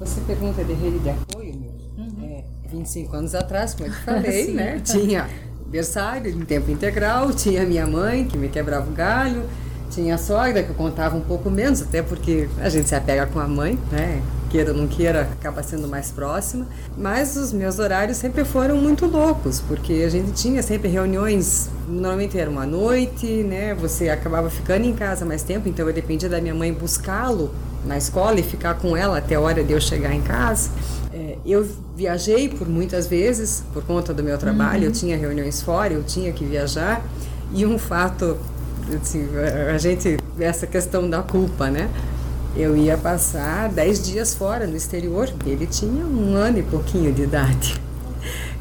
[0.00, 1.72] Você pergunta de rede de apoio, meu?
[1.96, 2.24] Uhum.
[2.24, 4.80] É, 25 anos atrás, como eu te falei, né?
[4.80, 5.28] Tinha
[5.66, 9.44] berçário em tempo integral, tinha minha mãe que me quebrava o galho,
[9.90, 13.26] tinha a sogra que eu contava um pouco menos, até porque a gente se apega
[13.26, 14.20] com a mãe, né?
[14.52, 16.66] Queira ou não queira, acaba sendo mais próxima.
[16.94, 22.38] Mas os meus horários sempre foram muito loucos, porque a gente tinha sempre reuniões, normalmente
[22.38, 23.74] era uma noite, né?
[23.74, 27.50] Você acabava ficando em casa mais tempo, então eu dependia da minha mãe buscá-lo
[27.86, 30.68] na escola e ficar com ela até a hora de eu chegar em casa.
[31.14, 34.88] É, eu viajei por muitas vezes por conta do meu trabalho, uhum.
[34.88, 37.02] eu tinha reuniões fora, eu tinha que viajar.
[37.54, 38.36] E um fato,
[39.00, 39.26] assim,
[39.74, 41.88] a gente, essa questão da culpa, né?
[42.56, 47.22] Eu ia passar dez dias fora no exterior, ele tinha um ano e pouquinho de
[47.22, 47.80] idade.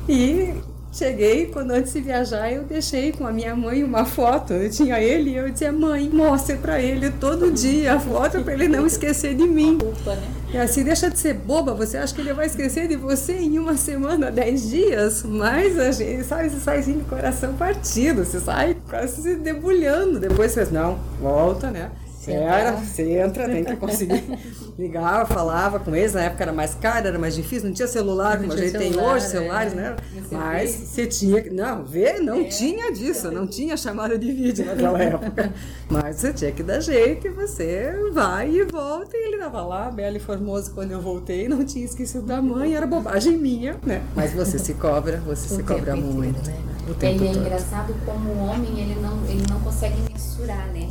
[0.08, 0.54] E
[0.94, 4.52] Cheguei, quando antes de viajar, eu deixei com a minha mãe uma foto.
[4.52, 8.54] Eu tinha ele e eu dizia, mãe, mostre para ele todo dia a foto para
[8.54, 9.78] ele não esquecer de mim.
[9.78, 10.28] Culpa, né?
[10.54, 13.58] E assim, deixa de ser boba, você acha que ele vai esquecer de você em
[13.58, 15.24] uma semana, dez dias?
[15.24, 20.20] Mas a gente, sabe, você sai assim de coração partido, você sai quase se debulhando.
[20.20, 21.90] Depois você, não, volta, né?
[22.30, 24.24] Era, você entra, tem que conseguir.
[24.78, 28.40] Ligava, falava com eles, na época era mais caro, era mais difícil, não tinha celular
[28.40, 29.76] Não como a gente tem hoje, celulares, é.
[29.76, 29.96] né?
[30.32, 31.50] Mas você tinha que.
[31.50, 35.54] Não, ver, não tinha disso, não tinha chamada de vídeo naquela época.
[35.90, 39.16] Mas você tinha que dar jeito e você vai e volta.
[39.16, 42.76] E ele tava lá, belo e formoso, quando eu voltei, não tinha esquecido da mãe,
[42.76, 44.02] era bobagem minha, né?
[44.16, 46.48] Mas você se cobra, você O se cobra inteiro, muito.
[46.50, 46.56] né?
[46.90, 47.46] O tempo Ele é todo.
[47.46, 50.90] engraçado como o homem ele não, ele não consegue mensurar, né?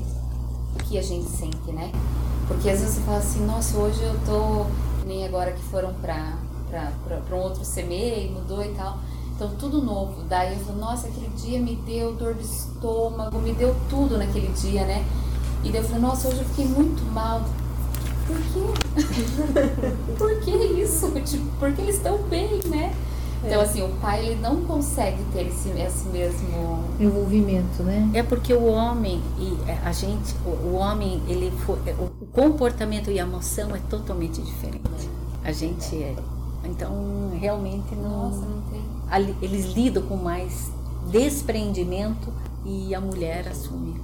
[0.90, 1.92] Que a gente sente, né?
[2.48, 4.66] Porque às vezes você fala assim, nossa, hoje eu tô.
[5.06, 6.36] Nem agora que foram pra,
[6.68, 8.98] pra, pra, pra um outro CME, mudou e tal.
[9.36, 10.24] Então tudo novo.
[10.28, 14.48] Daí eu falo, nossa, aquele dia me deu dor de estômago, me deu tudo naquele
[14.48, 15.06] dia, né?
[15.62, 17.40] E daí eu falei, nossa, hoje eu fiquei muito mal.
[18.26, 20.16] Por quê?
[20.18, 21.08] Por que isso?
[21.22, 22.92] Tipo, porque eles estão bem, né?
[23.44, 26.84] Então, assim, o pai ele não consegue ter esse, esse mesmo.
[26.98, 28.10] Envolvimento, né?
[28.12, 32.26] É porque o homem e é, a gente, o, o homem, ele foi, é, o
[32.26, 35.08] comportamento e a emoção é totalmente diferente.
[35.42, 36.14] A gente é.
[36.64, 38.28] Então, realmente não.
[38.30, 38.82] Nossa, não tem.
[39.10, 40.70] ali- eles lidam com mais
[41.10, 42.28] desprendimento
[42.64, 43.98] e a mulher assume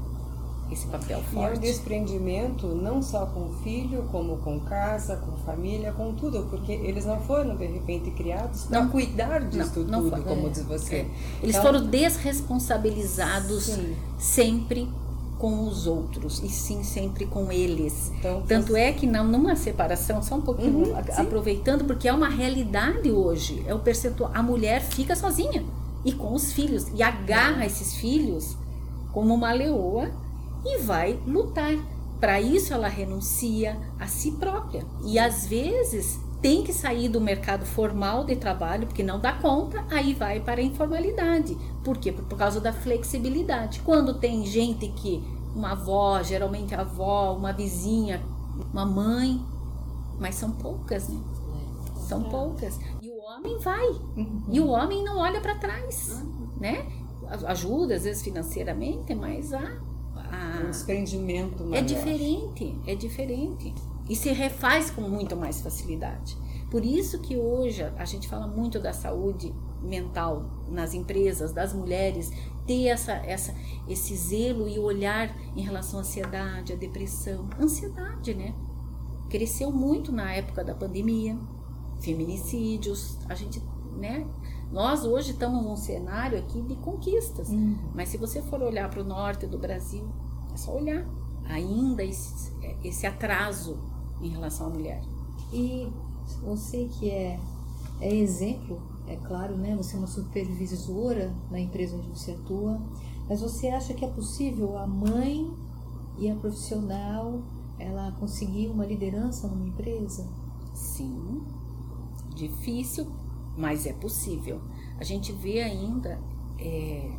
[0.70, 1.60] esse papel E é um forte.
[1.60, 7.04] desprendimento não só com o filho, como com casa, com família, com tudo, porque eles
[7.06, 8.88] não foram de repente criados para Não.
[8.90, 10.34] cuidar disso Não, não tudo, foi.
[10.34, 10.94] como É, diz você.
[10.96, 11.06] é.
[11.42, 13.96] Eles Então, foram desresponsabilizados Sim.
[14.18, 14.88] sempre
[15.38, 18.10] com os outros e sim sempre com eles.
[18.18, 22.12] Então, Tanto é que na, numa separação, só um pouquinho Uhum, a- aproveitando, porque é
[22.12, 24.30] uma realidade hoje, é o percentual.
[24.32, 25.62] A mulher fica sozinha
[26.04, 28.56] e com os filhos e agarra esses filhos
[29.12, 30.10] como uma leoa
[30.64, 31.74] e vai lutar.
[32.20, 37.64] Para isso ela renuncia a si própria e às vezes tem que sair do mercado
[37.64, 41.56] formal de trabalho porque não dá conta, aí vai para a informalidade.
[41.82, 42.12] Por quê?
[42.12, 43.80] Por, causa da flexibilidade.
[43.80, 45.22] Quando tem gente que
[45.54, 48.22] uma avó, geralmente a avó, uma vizinha,
[48.72, 49.42] uma mãe,
[50.18, 51.20] mas são poucas, né?
[51.96, 52.78] São poucas.
[53.02, 53.88] E o homem vai.
[54.50, 56.22] E o homem não olha para trás,
[56.60, 56.86] né?
[57.46, 59.80] Ajuda às vezes financeiramente, mas a,
[60.30, 61.84] a- um desprendimento é maior.
[61.84, 63.74] diferente, é diferente.
[64.08, 66.36] E se refaz com muito mais facilidade.
[66.70, 72.30] Por isso que hoje a gente fala muito da saúde mental nas empresas, das mulheres,
[72.66, 73.54] ter essa, essa,
[73.88, 77.48] esse zelo e olhar em relação à ansiedade, à depressão.
[77.60, 78.54] Ansiedade, né?
[79.28, 81.36] Cresceu muito na época da pandemia,
[82.00, 83.62] feminicídios, a gente,
[83.96, 84.26] né?
[84.70, 87.48] Nós hoje estamos num cenário aqui de conquistas.
[87.94, 90.06] Mas se você for olhar para o norte do Brasil,
[90.52, 91.06] é só olhar.
[91.44, 92.52] Ainda esse,
[92.82, 93.78] esse atraso
[94.20, 95.00] em relação à mulher.
[95.52, 95.88] E
[96.42, 97.38] você que é,
[98.00, 99.76] é exemplo, é claro, né?
[99.76, 102.80] Você é uma supervisora na empresa onde você atua,
[103.28, 105.48] mas você acha que é possível a mãe
[106.18, 107.42] e a profissional
[107.78, 110.26] ela conseguir uma liderança numa empresa?
[110.74, 111.42] Sim,
[112.34, 113.06] difícil,
[113.56, 114.60] mas é possível.
[114.98, 116.18] A gente vê ainda.
[116.58, 117.10] é,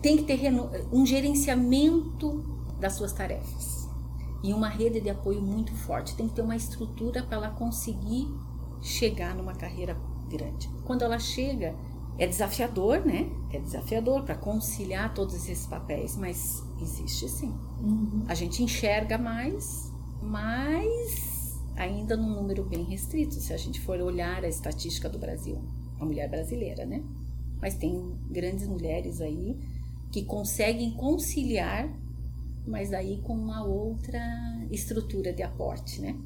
[0.00, 0.52] tem que ter
[0.92, 2.44] um gerenciamento
[2.80, 3.88] das suas tarefas
[4.42, 6.16] e uma rede de apoio muito forte.
[6.16, 8.28] Tem que ter uma estrutura para ela conseguir
[8.80, 9.96] chegar numa carreira
[10.28, 10.68] grande.
[10.84, 11.76] Quando ela chega,
[12.18, 13.30] é desafiador, né?
[13.52, 17.54] É desafiador para conciliar todos esses papéis, mas existe sim.
[18.26, 21.31] A gente enxerga mais, mas
[21.76, 25.62] ainda num número bem restrito, se a gente for olhar a estatística do Brasil,
[26.00, 27.02] a mulher brasileira, né?
[27.60, 29.56] Mas tem grandes mulheres aí
[30.10, 31.88] que conseguem conciliar,
[32.66, 34.20] mas aí com uma outra
[34.70, 36.16] estrutura de aporte, né?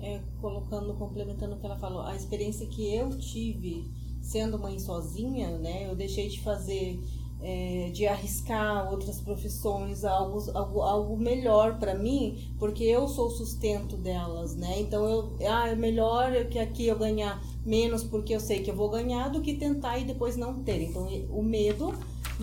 [0.00, 5.58] é, colocando, complementando o que ela falou, a experiência que eu tive sendo mãe sozinha,
[5.58, 5.88] né?
[5.88, 7.00] Eu deixei de fazer,
[7.42, 13.30] é, de arriscar outras profissões, algo, algo, algo melhor para mim, porque eu sou o
[13.30, 14.80] sustento delas, né?
[14.80, 18.76] Então eu, ah, é melhor que aqui eu ganhar menos porque eu sei que eu
[18.76, 20.82] vou ganhar do que tentar e depois não ter.
[20.82, 21.94] Então o medo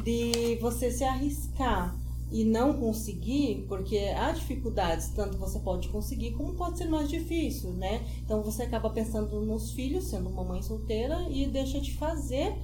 [0.04, 1.96] de você se arriscar
[2.34, 7.74] e não conseguir, porque há dificuldades, tanto você pode conseguir como pode ser mais difícil,
[7.74, 8.04] né?
[8.26, 12.58] Então você acaba pensando nos filhos, sendo uma mãe solteira, e deixa de fazer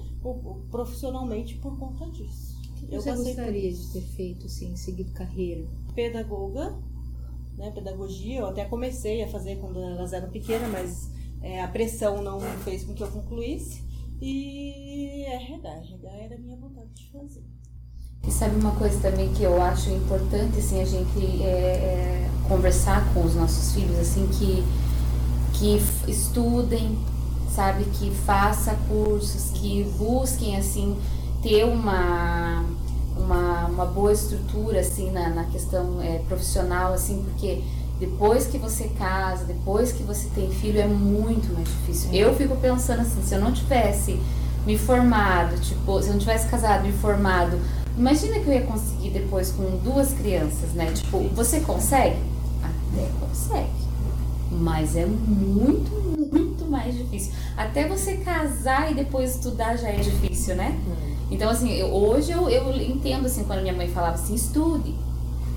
[0.72, 2.58] profissionalmente por conta disso.
[2.68, 5.64] O que Eu você gostaria de ter feito, assim, seguido carreira?
[5.94, 6.76] Pedagoga,
[7.56, 7.70] né?
[7.70, 12.40] Pedagogia, eu até comecei a fazer quando elas eram pequenas, mas é, a pressão não
[12.64, 13.84] fez com que eu concluísse.
[14.20, 15.80] e é regar.
[15.80, 17.59] Regar era a minha vontade de fazer.
[18.26, 23.12] E sabe uma coisa também que eu acho importante, assim, a gente é, é, conversar
[23.14, 24.62] com os nossos filhos, assim, que,
[25.54, 26.98] que estudem,
[27.54, 30.98] sabe, que faça cursos, que busquem, assim,
[31.42, 32.64] ter uma,
[33.16, 37.62] uma, uma boa estrutura, assim, na, na questão é, profissional, assim, porque
[37.98, 42.12] depois que você casa, depois que você tem filho, é muito mais difícil.
[42.12, 44.20] Eu fico pensando assim, se eu não tivesse
[44.66, 47.58] me formado, tipo, se eu não tivesse casado, me formado,
[47.96, 50.90] imagina que eu ia conseguir depois com duas crianças, né?
[50.92, 52.16] Tipo, você consegue?
[52.62, 53.70] Até consegue.
[54.52, 55.90] Mas é muito,
[56.32, 57.32] muito mais difícil.
[57.56, 60.78] Até você casar e depois estudar já é difícil, né?
[61.30, 64.94] Então, assim, eu- hoje eu, eu entendo, assim, quando minha mãe falava assim, estude.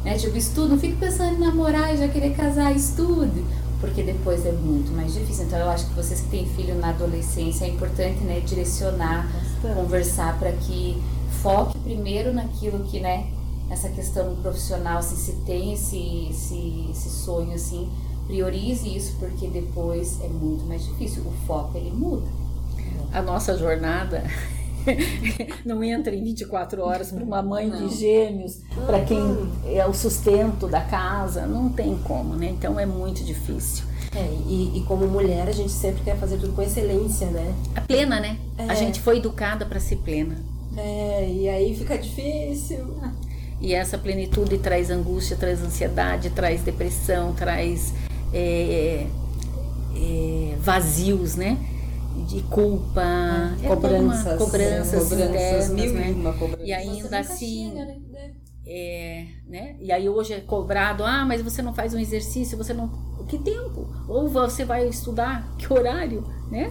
[0.05, 0.17] Né?
[0.17, 3.43] Tipo, estude, não fique pensando em namorar e já querer casar, estude.
[3.81, 5.45] Porque depois é muito mais difícil.
[5.45, 9.27] Então, eu acho que vocês que têm filho na adolescência, é importante, né, direcionar,
[9.75, 11.01] conversar para que
[11.43, 13.27] foque primeiro naquilo que, né,
[13.69, 17.89] essa questão profissional, assim, se tem esse, esse, esse sonho, assim,
[18.27, 21.21] priorize isso, porque depois é muito mais difícil.
[21.23, 22.25] O foco, ele muda.
[23.11, 24.23] a nossa jornada
[25.65, 29.19] não entra em 24 horas para uma mãe de gêmeos, para quem
[29.65, 32.47] é o sustento da casa, não tem como, né?
[32.49, 33.85] Então é muito difícil.
[34.15, 37.53] É, e, e como mulher, a gente sempre quer fazer tudo com excelência, né?
[37.75, 38.37] A plena, né?
[38.57, 38.75] A É.
[38.75, 40.35] gente foi educada para ser plena.
[40.77, 42.95] É, e aí fica difícil.
[43.61, 47.93] E essa plenitude traz angústia, traz ansiedade, traz depressão, traz
[48.33, 49.07] é,
[49.95, 51.57] é, vazios, né?
[52.27, 53.01] De culpa,
[53.63, 54.37] é toda uma- Cobranças.
[54.37, 56.09] cobranças, cobranças internas, mil né?
[56.09, 56.67] e uma cobranças.
[56.67, 58.31] E ainda assim, chega, né?
[58.67, 59.75] é, né?
[59.79, 62.87] E aí hoje é cobrado, ah, mas você não faz um exercício, você não.
[63.27, 63.87] Que tempo?
[64.07, 65.55] Ou você vai estudar?
[65.57, 66.23] Que horário?
[66.51, 66.69] Né?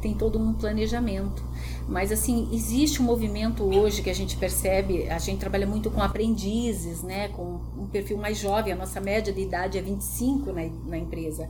[0.00, 1.44] Tem todo um planejamento.
[1.90, 6.00] Mas assim, existe um movimento hoje que a gente percebe, a gente trabalha muito com
[6.00, 7.28] aprendizes, né?
[7.28, 11.48] Com um perfil mais jovem, a nossa média de idade é 25 na, na empresa.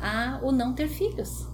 [0.00, 1.46] A o não ter filhos.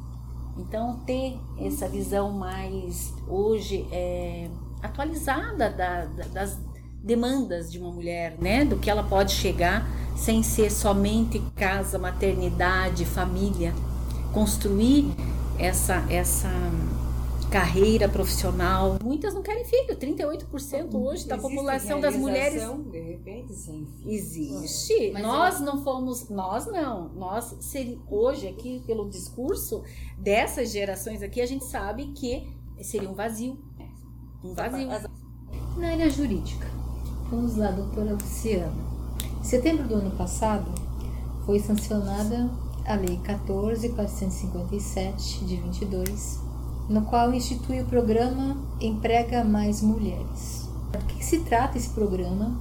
[0.56, 4.48] Então, ter essa visão mais hoje é,
[4.82, 6.58] atualizada da- da- das
[7.02, 8.64] demandas de uma mulher, né?
[8.64, 13.74] Do que ela pode chegar sem ser somente casa, maternidade, família.
[14.32, 15.12] Construir
[15.58, 16.48] essa, essa
[17.54, 18.98] carreira profissional.
[19.00, 24.10] Muitas não querem filho, 38% hoje da população das mulheres De repente, sem filho.
[24.10, 25.12] Existe.
[25.12, 27.10] Mas nós não fomos, nós não.
[27.10, 29.84] Nós seri- hoje aqui pelo discurso
[30.18, 33.56] dessas gerações aqui a gente sabe que seria um vazio,
[34.42, 34.88] um vazio.
[35.76, 36.66] Na área jurídica,
[37.30, 38.72] vamos lá, doutora Luciana.
[39.40, 40.72] Em setembro do ano passado,
[41.46, 42.50] foi sancionada
[42.84, 46.40] a Lei 14.457, de 22,
[46.88, 50.68] no qual institui o programa Emprega Mais Mulheres.
[50.92, 52.54] Do que se trata esse programa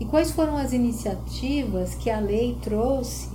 [0.00, 3.28] e quais foram as iniciativas que a lei trouxe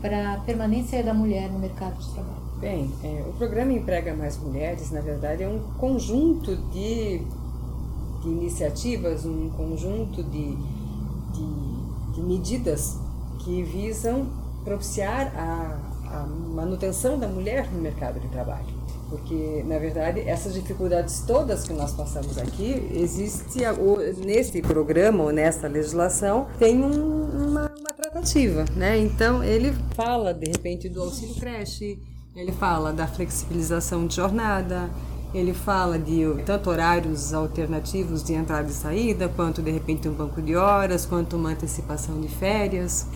[0.00, 2.44] para a permanência da mulher no mercado de trabalho?
[2.60, 7.20] Bem, é, o programa Emprega Mais Mulheres, na verdade, é um conjunto de,
[8.22, 12.98] de iniciativas, um conjunto de, de, de medidas
[13.40, 14.26] que visam
[14.62, 18.73] propiciar a, a manutenção da mulher no mercado de trabalho.
[19.14, 23.60] Porque, na verdade, essas dificuldades todas que nós passamos aqui, existe
[24.24, 28.98] nesse programa ou nessa legislação, tem um- uma, uma tratativa, né?
[28.98, 31.96] Então, ele fala, de repente, do auxílio creche,
[32.34, 34.90] ele fala da flexibilização de jornada,
[35.32, 40.42] ele fala de tanto horários alternativos de entrada e saída, quanto de repente um banco
[40.42, 43.06] de horas, quanto uma antecipação de férias,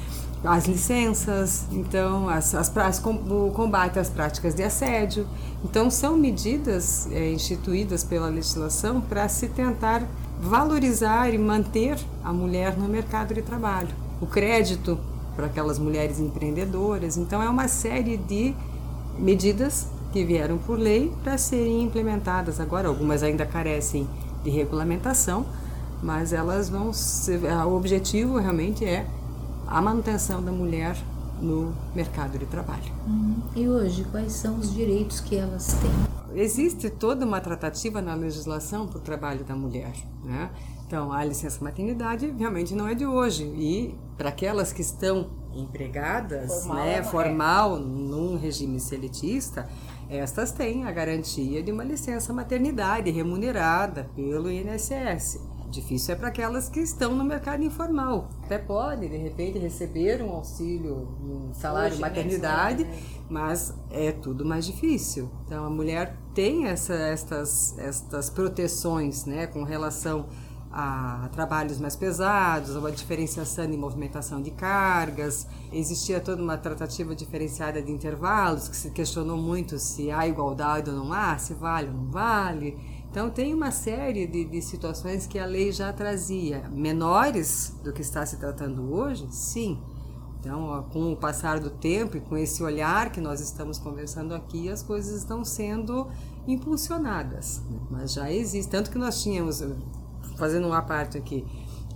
[0.44, 5.26] as licenças, então as, as, as o combate às práticas de assédio.
[5.64, 10.06] Então são medidas é, instituídas pela legislação para se tentar
[10.40, 13.88] valorizar e manter a mulher no mercado de trabalho.
[14.20, 14.98] O crédito
[15.38, 17.16] para aquelas mulheres empreendedoras.
[17.16, 18.52] Então é uma série de
[19.16, 22.58] medidas que vieram por lei para serem implementadas.
[22.58, 24.08] Agora, algumas ainda carecem
[24.42, 25.46] de regulamentação,
[26.02, 29.06] mas elas vão ser, o objetivo realmente é
[29.68, 30.96] a manutenção da mulher
[31.40, 32.92] no mercado de trabalho.
[33.54, 36.40] E hoje, quais são os direitos que elas têm?
[36.40, 39.92] Existe toda uma tratativa na legislação para o trabalho da mulher.
[40.24, 40.50] Né?
[40.86, 43.44] Então, a licença maternidade realmente não é de hoje.
[43.44, 47.02] E para aquelas que estão empregadas, Formal, né, é.
[47.02, 49.68] formal, num regime seletista,
[50.08, 55.40] estas têm a garantia de uma licença maternidade remunerada pelo INSS.
[55.70, 58.30] Difícil é para aquelas que estão no mercado informal.
[58.44, 62.98] Até podem, de repente, receber um auxílio, um salário Hoje, maternidade, né?
[63.28, 65.30] mas é tudo mais difícil.
[65.44, 70.26] Então a mulher tem essa, estas, estas proteções né, com relação
[70.70, 75.46] a trabalhos mais pesados, a uma diferenciação de movimentação de cargas.
[75.72, 80.96] Existia toda uma tratativa diferenciada de intervalos, que se questionou muito se há igualdade ou
[80.96, 82.78] não há, se vale ou não vale.
[83.10, 86.68] Então, tem uma série de, de situações que a lei já trazia.
[86.70, 89.80] Menores do que está se tratando hoje, sim.
[90.40, 94.68] Então, com o passar do tempo e com esse olhar que nós estamos conversando aqui,
[94.68, 96.08] as coisas estão sendo
[96.46, 97.60] impulsionadas.
[97.68, 97.78] né?
[97.90, 98.70] Mas já existe.
[98.70, 99.64] Tanto que nós tínhamos,
[100.36, 101.44] fazendo uma parte aqui,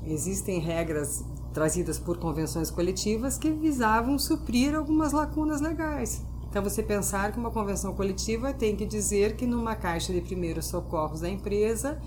[0.04, 6.24] existem regras trazidas por convenções coletivas que visavam suprir algumas lacunas legais.
[6.52, 10.66] Então, você pensar que uma convenção coletiva tem que dizer que numa caixa de primeiros
[10.66, 11.98] socorros da empresa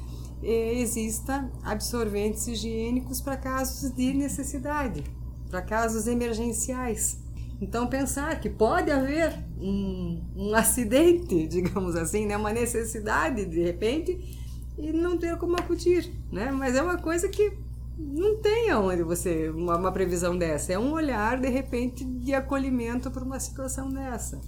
[0.43, 5.03] eh, exista absorventes higiênicos para casos de necessidade,
[5.49, 7.17] para casos emergenciais.
[7.59, 12.37] Então, pensar que pode haver um, um acidente, digamos assim, né?
[12.37, 14.37] uma necessidade de repente
[14.77, 16.51] e não ter como acudir, né?
[16.51, 17.51] Mas é uma coisa que
[17.97, 20.73] não tem aonde você uma, uma previsão dessa.
[20.73, 24.39] É um olhar de repente de acolhimento para uma situação dessa.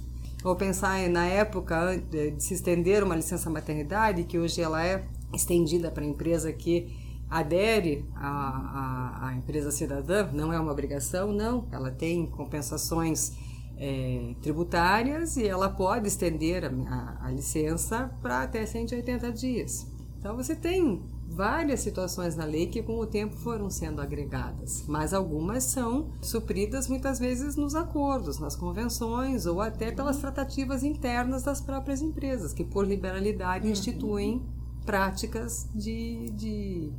[0.43, 5.89] Ou pensar na época de se estender uma licença maternidade, que hoje ela é estendida
[5.89, 6.95] para a empresa que
[7.29, 11.67] adere à, à, à empresa cidadã, não é uma obrigação, não.
[11.71, 13.33] Ela tem compensações
[13.77, 19.87] eh, tributárias e ela pode estender a, a, a licença para até 180 dias.
[20.17, 25.13] Então você tem várias situações na lei que com o tempo foram sendo agregadas, mas
[25.13, 31.61] algumas são supridas muitas vezes nos acordos, nas convenções ou até pelas tratativas internas das
[31.61, 34.41] próprias empresas, que por liberalidade instituem
[34.85, 36.91] práticas de, de,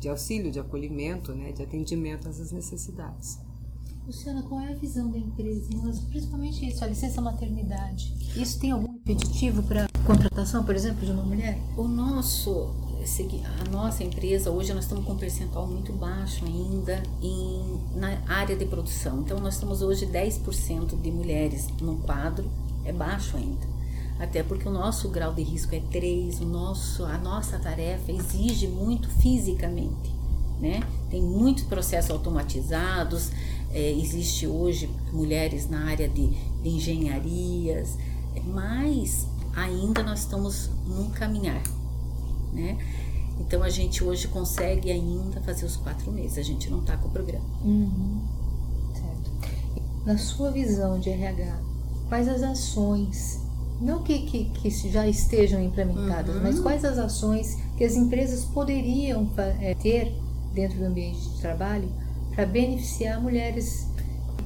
[0.00, 3.38] de auxílio, de acolhimento, né, de atendimento a essas necessidades.
[4.06, 8.14] Luciana, qual é a visão da empresa em relação, principalmente isso, a licença maternidade?
[8.36, 11.58] Isso tem algum impeditivo para contratação, por exemplo, de uma mulher?
[11.74, 12.74] O nosso,
[13.04, 18.56] a nossa empresa, hoje nós estamos com um percentual muito baixo ainda em, na área
[18.56, 19.20] de produção.
[19.20, 22.50] Então, nós estamos hoje 10% de mulheres no quadro,
[22.82, 23.66] é baixo ainda.
[24.18, 28.68] Até porque o nosso grau de risco é 3, o nosso, a nossa tarefa exige
[28.68, 30.10] muito fisicamente.
[30.58, 30.82] Né?
[31.10, 33.30] Tem muitos processos automatizados,
[33.70, 36.28] é, existe hoje mulheres na área de,
[36.62, 37.98] de engenharias,
[38.46, 41.62] mas ainda nós estamos num caminhar,
[42.54, 42.78] né?
[43.40, 47.08] Então a gente hoje consegue ainda fazer os quatro meses, a gente não está com
[47.08, 47.44] o programa.
[48.94, 49.30] Certo.
[50.06, 51.58] Na sua visão de RH,
[52.08, 53.40] quais as ações,
[53.80, 59.28] não que, que, que já estejam implementadas, mas quais as ações que as empresas poderiam
[59.60, 60.14] eh, ter
[60.52, 61.88] dentro do ambiente de trabalho
[62.34, 63.88] para beneficiar mulheres,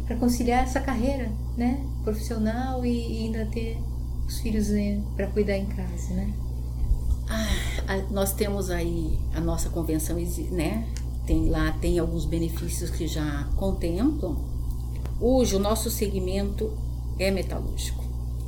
[0.06, 3.78] para conciliar essa carreira né, profissional e, e ainda ter
[4.26, 4.68] os filhos
[5.14, 6.32] para cuidar em casa, né?
[7.28, 10.16] A- nós temos aí a nossa convenção,
[10.50, 10.86] né?
[11.26, 14.36] Tem lá tem alguns benefícios que já contemplam.
[15.20, 16.72] Hoje o nosso segmento
[17.18, 18.02] é metalúrgico,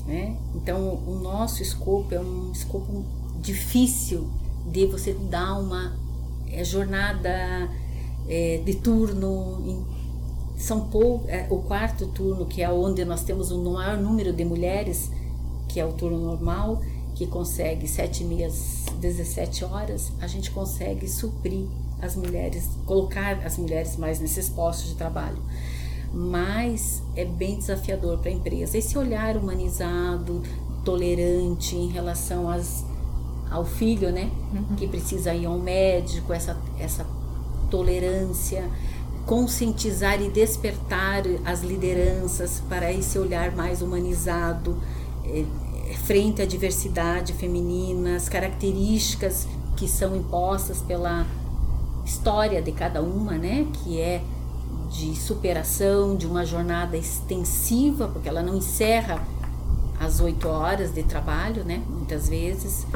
[0.07, 0.37] né?
[0.55, 3.05] Então o nosso escopo é um escopo
[3.41, 4.29] difícil
[4.67, 5.97] de você dar uma
[6.51, 7.69] é, jornada
[8.29, 9.85] é, de turno.
[10.57, 14.45] são pou, é, o quarto turno que é onde nós temos o maior número de
[14.45, 15.11] mulheres,
[15.69, 16.83] que é o turno normal,
[17.21, 21.67] que consegue 7 meses, 17 horas, a gente consegue suprir
[22.01, 25.37] as mulheres, colocar as mulheres mais nesses postos de trabalho.
[26.15, 28.79] Mas é bem desafiador para a empresa.
[28.79, 30.43] Esse olhar humanizado,
[30.83, 32.87] tolerante em relação às,
[33.51, 34.31] ao filho, né?
[34.79, 37.07] Que precisa ir ao médico, essa, essa
[37.71, 38.67] tolerância,
[39.27, 44.79] conscientizar e despertar as lideranças para esse olhar mais humanizado
[45.27, 45.45] eh,
[45.95, 51.27] frente à diversidade feminina, as características que são impostas pela
[52.05, 54.23] história de cada uma, né, que é
[54.91, 59.23] de superação, de uma jornada extensiva, porque ela não encerra
[59.99, 62.87] às oito horas de trabalho, né, muitas vezes.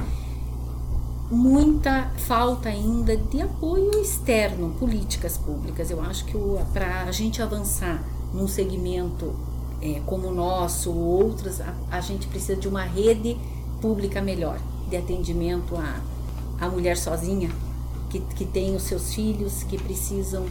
[1.30, 5.90] Muita falta ainda de apoio externo, políticas públicas.
[5.90, 6.34] Eu acho que
[6.72, 9.34] para a gente avançar num segmento
[9.85, 13.37] é, como o nosso ou outras, a, a gente precisa de uma rede
[13.82, 14.59] pública melhor
[14.89, 16.01] de atendimento à,
[16.59, 17.51] à mulher sozinha,
[18.09, 20.47] que, que tem os seus filhos, que precisam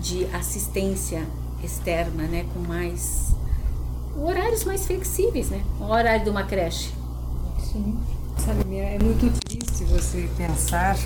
[0.00, 1.28] de assistência
[1.62, 3.34] externa, né, com mais
[4.16, 6.94] horários mais flexíveis, né, o horário de uma creche.
[7.60, 7.98] Sim.
[8.38, 10.96] Sabe, é muito triste você pensar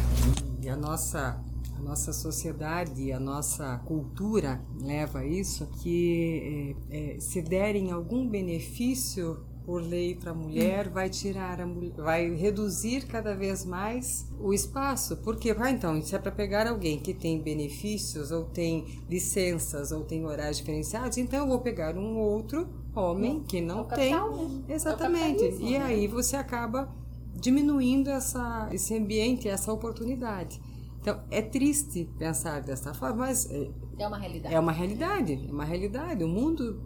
[0.62, 1.36] e a nossa
[1.78, 8.26] a nossa sociedade, a nossa cultura leva a isso, que é, é, se derem algum
[8.26, 14.24] benefício por lei para a mulher vai tirar a mulher, vai reduzir cada vez mais
[14.38, 15.16] o espaço.
[15.16, 20.04] Porque, ah, então, se é para pegar alguém que tem benefícios ou tem licenças ou
[20.04, 24.12] tem horários diferenciados, então eu vou pegar um outro homem que não é tem.
[24.12, 25.44] Capital, Exatamente.
[25.44, 26.88] É e aí você acaba
[27.34, 30.60] diminuindo essa, esse ambiente, essa oportunidade.
[31.06, 33.48] Então, é triste pensar dessa forma, mas
[33.96, 34.54] é uma realidade.
[34.56, 36.24] É uma realidade, é uma realidade.
[36.24, 36.82] O mundo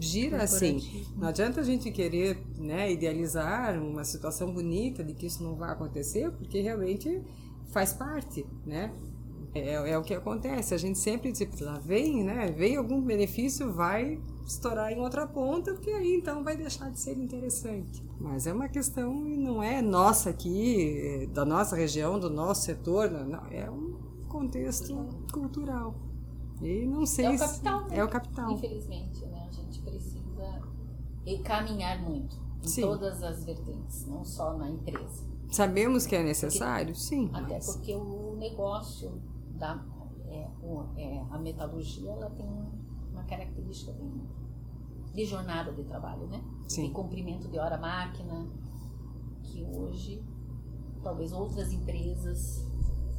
[0.00, 1.04] gira assim.
[1.14, 5.70] Não adianta a gente querer né, idealizar uma situação bonita de que isso não vai
[5.70, 7.22] acontecer, porque realmente
[7.66, 8.90] faz parte, né?
[9.54, 10.72] É, é o que acontece.
[10.72, 12.50] A gente sempre diz, lá vem, né?
[12.50, 14.18] Vem algum benefício, vai
[14.48, 18.02] estourar em outra ponta, porque aí então vai deixar de ser interessante.
[18.18, 23.46] Mas é uma questão, não é nossa aqui, da nossa região, do nosso setor, não,
[23.46, 24.94] é um contexto
[25.32, 25.94] cultural.
[26.62, 27.96] E não sei é o capital, se, né?
[27.98, 28.50] É o capital.
[28.50, 29.46] Infelizmente, né?
[29.48, 30.62] A gente precisa
[31.44, 32.82] caminhar muito em Sim.
[32.82, 35.28] todas as vertentes, não só na empresa.
[35.50, 36.94] Sabemos que é necessário?
[36.94, 37.30] Porque, Sim.
[37.32, 37.66] Até mas...
[37.66, 39.20] porque o negócio
[39.50, 39.84] da
[40.30, 40.46] é,
[40.96, 42.46] é, a metalurgia ela tem
[43.28, 44.12] característica bem
[45.14, 46.42] de jornada de trabalho, né?
[46.68, 46.86] Sim.
[46.86, 48.46] De cumprimento de hora máquina,
[49.42, 50.22] que hoje
[51.02, 52.64] talvez outras empresas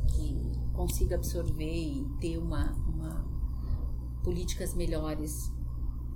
[0.07, 0.41] que
[0.73, 3.25] consiga absorver e ter uma, uma
[4.23, 5.51] políticas melhores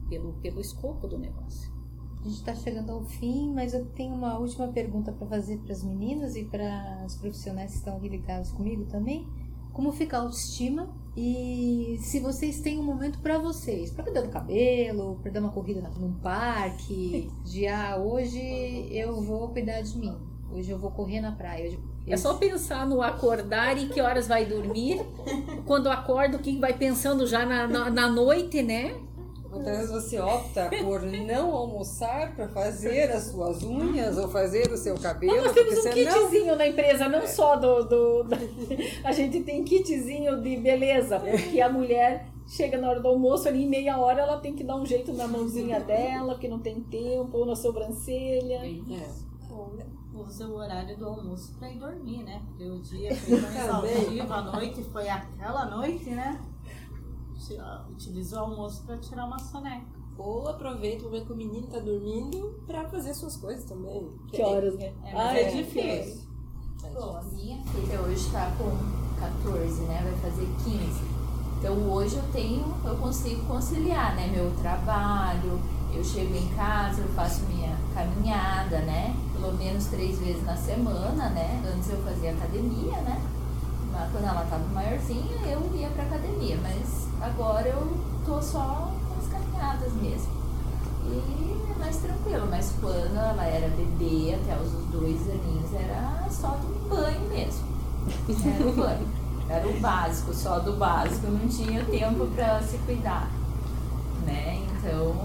[0.07, 1.71] pelo, pelo escopo do negócio.
[2.21, 5.73] A gente está chegando ao fim, mas eu tenho uma última pergunta para fazer para
[5.73, 9.27] as meninas e para os profissionais que estão aqui ligados comigo também.
[9.73, 14.30] Como fica a autoestima e se vocês têm um momento para vocês, para cuidar do
[14.30, 20.18] cabelo, para dar uma corrida num parque, de ah, hoje eu vou cuidar de mim,
[20.51, 21.78] hoje eu vou correr na praia.
[22.05, 25.01] É só pensar no acordar e que horas vai dormir.
[25.66, 28.93] Quando acorda, o que vai pensando já na, na, na noite, né?
[29.53, 34.77] Muitas vezes você opta por não almoçar para fazer as suas unhas ou fazer o
[34.77, 35.43] seu cabelo.
[35.43, 36.55] nós temos um kitzinho não...
[36.55, 38.35] na empresa, não só do, do, do,
[39.03, 43.63] A gente tem kitzinho de beleza, porque a mulher chega na hora do almoço, ali
[43.63, 46.81] em meia hora, ela tem que dar um jeito na mãozinha dela, porque não tem
[46.81, 48.59] tempo, ou na sobrancelha.
[48.65, 49.23] É.
[50.15, 52.41] usa o horário do almoço para ir dormir, né?
[52.45, 56.41] Porque o dia foi tão exaustivo, a noite foi aquela noite, né?
[57.91, 59.85] Utiliza o almoço para tirar uma soneca.
[60.17, 64.11] Ou aproveita o momento que o menino tá dormindo para fazer suas coisas também.
[64.27, 64.93] Que horas, né?
[65.03, 66.21] É, mas é, é difícil.
[66.93, 68.69] Bom, a minha filha hoje está com
[69.19, 70.01] 14, né?
[70.03, 71.13] Vai fazer 15.
[71.57, 74.27] Então hoje eu tenho, eu consigo conciliar, né?
[74.27, 75.59] Meu trabalho,
[75.93, 79.15] eu chego em casa, eu faço minha caminhada, né?
[79.33, 81.63] Pelo menos três vezes na semana, né?
[81.73, 83.21] Antes eu fazia academia, né?
[84.11, 89.93] Quando ela estava maiorzinha, eu ia pra academia, mas Agora eu tô só nas caminhadas
[89.93, 90.27] mesmo.
[91.05, 96.49] E é mais tranquilo, mas quando ela era bebê, até os dois aninhos, era só
[96.49, 97.65] do banho mesmo.
[98.45, 99.07] Era o banho.
[99.47, 103.29] Era o básico, só do básico, não tinha tempo para se cuidar.
[104.25, 104.65] Né?
[104.73, 105.15] Então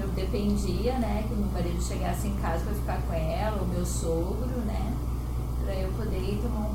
[0.00, 3.86] eu dependia, né, que meu marido chegasse em casa para ficar com ela, o meu
[3.86, 4.92] sogro, né?
[5.62, 6.73] Pra eu poder ir tomar um.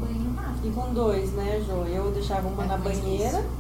[0.70, 1.86] E com dois, né, Jo?
[1.88, 3.40] Eu deixava uma é na banheira.
[3.40, 3.60] Isso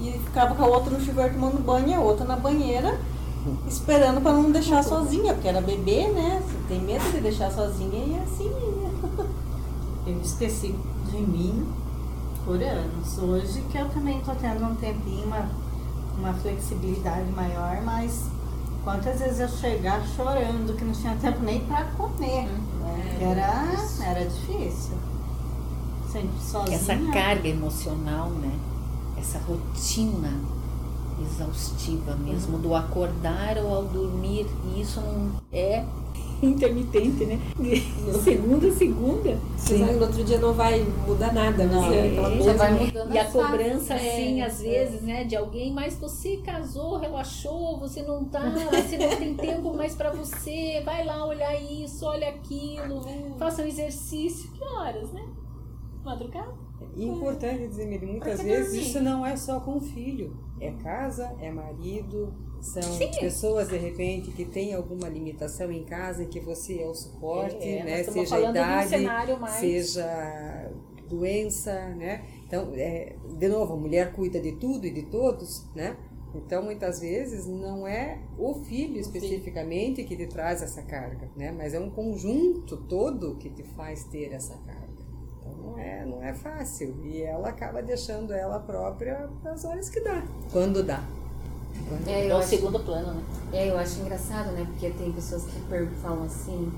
[0.00, 2.98] e ficava com a outra no chuveiro tomando banho e a outra na banheira,
[3.66, 6.42] esperando para não deixar sozinha, porque era bebê, né?
[6.44, 8.50] Você tem medo de deixar sozinha e é assim.
[10.06, 10.74] Eu esqueci
[11.10, 11.66] de mim
[12.44, 13.18] por anos.
[13.18, 15.48] Hoje que eu também tô tendo um tempinho, uma,
[16.16, 18.26] uma flexibilidade maior, mas
[18.84, 22.48] quantas vezes eu chegar chorando que não tinha tempo nem para comer.
[23.20, 23.64] É, era,
[24.00, 24.94] era difícil.
[26.20, 26.76] Sempre sozinha.
[26.76, 28.52] Essa carga emocional, né?
[29.26, 30.32] essa rotina
[31.20, 35.82] exaustiva mesmo, do acordar ou ao dormir, e isso não é
[36.42, 37.40] intermitente, né?
[37.58, 37.80] De
[38.22, 39.38] segunda a segunda.
[39.56, 39.78] Sim.
[39.78, 41.90] no outro dia não vai mudar nada, não.
[41.90, 44.64] É, já vai mudando e a cobrança, é, assim, às é.
[44.64, 48.40] vezes, né, de alguém, mas você casou, relaxou, você não tá,
[48.70, 53.02] você não tem tempo mais para você, vai lá olhar isso, olha aquilo,
[53.38, 54.50] faça um exercício.
[54.50, 55.22] Que horas, né?
[56.06, 56.54] Madrugada?
[56.94, 58.86] E importante dizer, Miri, muitas vezes dormir.
[58.86, 60.36] isso não é só com o filho.
[60.60, 63.10] É casa, é marido, são Sim.
[63.20, 67.68] pessoas de repente que têm alguma limitação em casa e que você é o suporte,
[67.68, 68.02] é, né?
[68.04, 69.54] Seja idade, mais...
[69.54, 70.72] seja
[71.08, 72.24] doença, né?
[72.46, 75.96] Então, é, de novo, a mulher cuida de tudo e de todos, né?
[76.34, 81.52] Então, muitas vezes, não é o filho especificamente que te traz essa carga, né?
[81.52, 84.85] Mas é um conjunto todo que te faz ter essa carga.
[85.66, 86.94] Não é, não é fácil.
[87.04, 90.22] E ela acaba deixando ela própria as horas que dá.
[90.52, 91.02] Quando dá.
[91.88, 93.22] Quando É, É eu o acho, segundo plano, né?
[93.52, 94.64] é, eu acho engraçado, né?
[94.70, 95.60] Porque tem pessoas que
[96.02, 96.72] falam assim,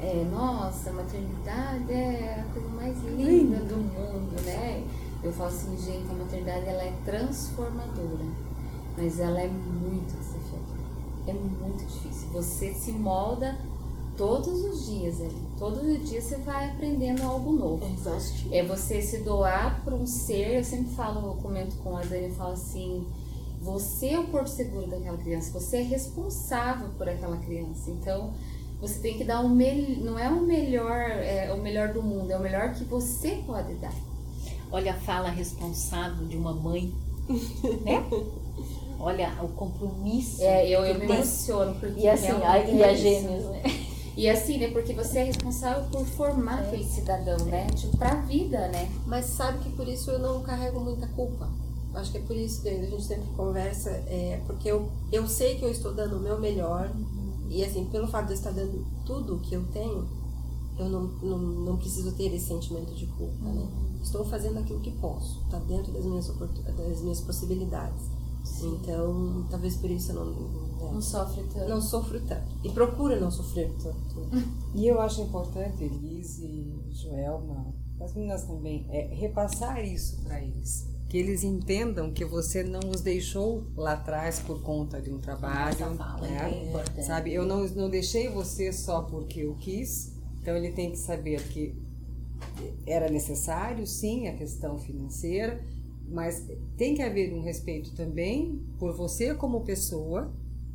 [0.00, 4.84] é, nossa, a maternidade é a coisa mais linda do mundo, né?
[5.22, 8.24] Eu falo assim, gente, a maternidade ela é transformadora,
[8.96, 10.80] mas ela é muito desafiadora.
[11.26, 12.28] É muito difícil.
[12.32, 13.56] Você se molda
[14.20, 15.34] todos os dias ali.
[15.58, 17.86] Todos os dias você vai aprendendo algo novo.
[17.98, 18.54] exaustivo.
[18.54, 20.58] É você se doar para um ser.
[20.58, 23.06] Eu sempre falo, eu comento com a Dani, eu falo assim:
[23.62, 27.90] você é o porto seguro daquela criança, você é responsável por aquela criança.
[27.90, 28.34] Então,
[28.78, 32.30] você tem que dar o melhor, não é o melhor, é, o melhor do mundo,
[32.30, 33.94] é o melhor que você pode dar.
[34.70, 36.92] Olha a fala responsável de uma mãe,
[37.84, 38.04] né?
[39.00, 40.42] Olha o compromisso.
[40.42, 43.02] É, eu, eu me emociono porque E assim, a, e é a isso.
[43.02, 43.62] gêmeos, né?
[44.16, 44.70] E assim, né?
[44.70, 47.66] Porque você é responsável por formar aquele cidadão, né?
[47.68, 48.90] Tipo, pra vida, né?
[49.06, 51.48] Mas sabe que por isso eu não carrego muita culpa.
[51.94, 55.58] Acho que é por isso que a gente sempre conversa, é porque eu, eu sei
[55.58, 56.88] que eu estou dando o meu melhor
[57.48, 60.06] e assim, pelo fato de eu estar dando tudo o que eu tenho,
[60.78, 63.66] eu não, não, não preciso ter esse sentimento de culpa, né?
[64.00, 68.06] Estou fazendo aquilo que posso, está dentro das minhas, das minhas possibilidades.
[68.62, 71.68] Então, talvez por isso eu não, né, Não sofre tanto.
[71.68, 72.50] não sofro tanto.
[72.64, 74.30] E procuro não sofrer tanto.
[74.74, 80.88] E eu acho importante, Elise, Joelma, as meninas também, é repassar isso para eles.
[81.08, 85.76] Que eles entendam que você não os deixou lá atrás por conta de um trabalho.
[85.96, 86.68] Fala é né?
[86.68, 87.04] importante.
[87.04, 90.14] Sabe, eu não, não deixei você só porque eu quis.
[90.40, 91.74] Então ele tem que saber que
[92.86, 95.60] era necessário, sim, a questão financeira,
[96.08, 100.32] mas tem que haver um respeito também por você como pessoa,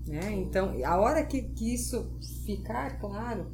[0.07, 0.33] né?
[0.33, 2.11] Então, a hora que, que isso
[2.45, 3.51] ficar claro,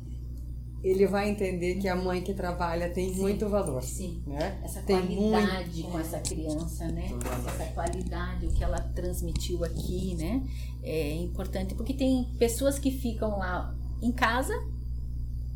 [0.84, 4.24] ele vai entender que a mãe que trabalha tem muito valor, Sim.
[4.26, 4.60] né?
[4.64, 7.12] Essa Tem qualidade com essa criança, né?
[7.48, 10.44] Essa qualidade, o que ela transmitiu aqui, né?
[10.82, 14.54] É importante, porque tem pessoas que ficam lá em casa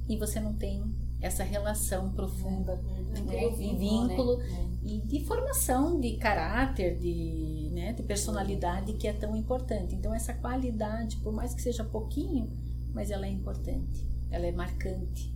[0.07, 0.83] e você não tem
[1.19, 3.47] essa relação profunda, né?
[3.47, 4.69] o de vínculo, vínculo né?
[4.83, 7.93] e de formação de caráter, de, né?
[7.93, 9.93] de personalidade que é tão importante.
[9.93, 12.49] Então essa qualidade, por mais que seja pouquinho,
[12.93, 15.33] mas ela é importante, ela é marcante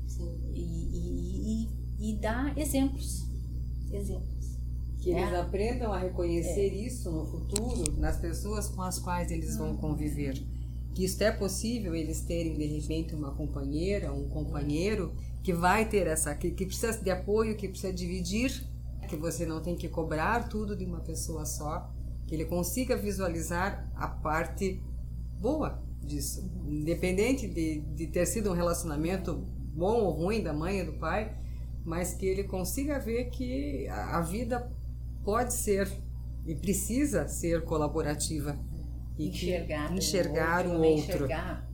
[0.54, 1.68] e, e,
[2.00, 3.26] e, e dá exemplos,
[3.92, 4.58] exemplos.
[5.00, 5.40] Que eles É.
[5.40, 10.42] aprendam a reconhecer isso no futuro nas pessoas com as quais eles vão conviver.
[10.94, 15.14] Que isso é possível eles terem de repente uma companheira, um companheiro
[15.44, 18.66] que vai ter essa, que, que precisa de apoio, que precisa dividir,
[19.08, 21.90] que você não tem que cobrar tudo de uma pessoa só,
[22.30, 24.80] que ele consiga visualizar a parte
[25.42, 29.34] boa disso, independente de, de ter sido um relacionamento
[29.74, 31.36] bom ou ruim da mãe e do pai,
[31.84, 34.72] mas que ele consiga ver que a, a vida
[35.24, 35.92] pode ser
[36.46, 38.56] e precisa ser colaborativa
[39.18, 40.88] e que- enxergar, enxergar o outro, né?
[40.88, 41.02] outro.
[41.16, 41.68] enxergar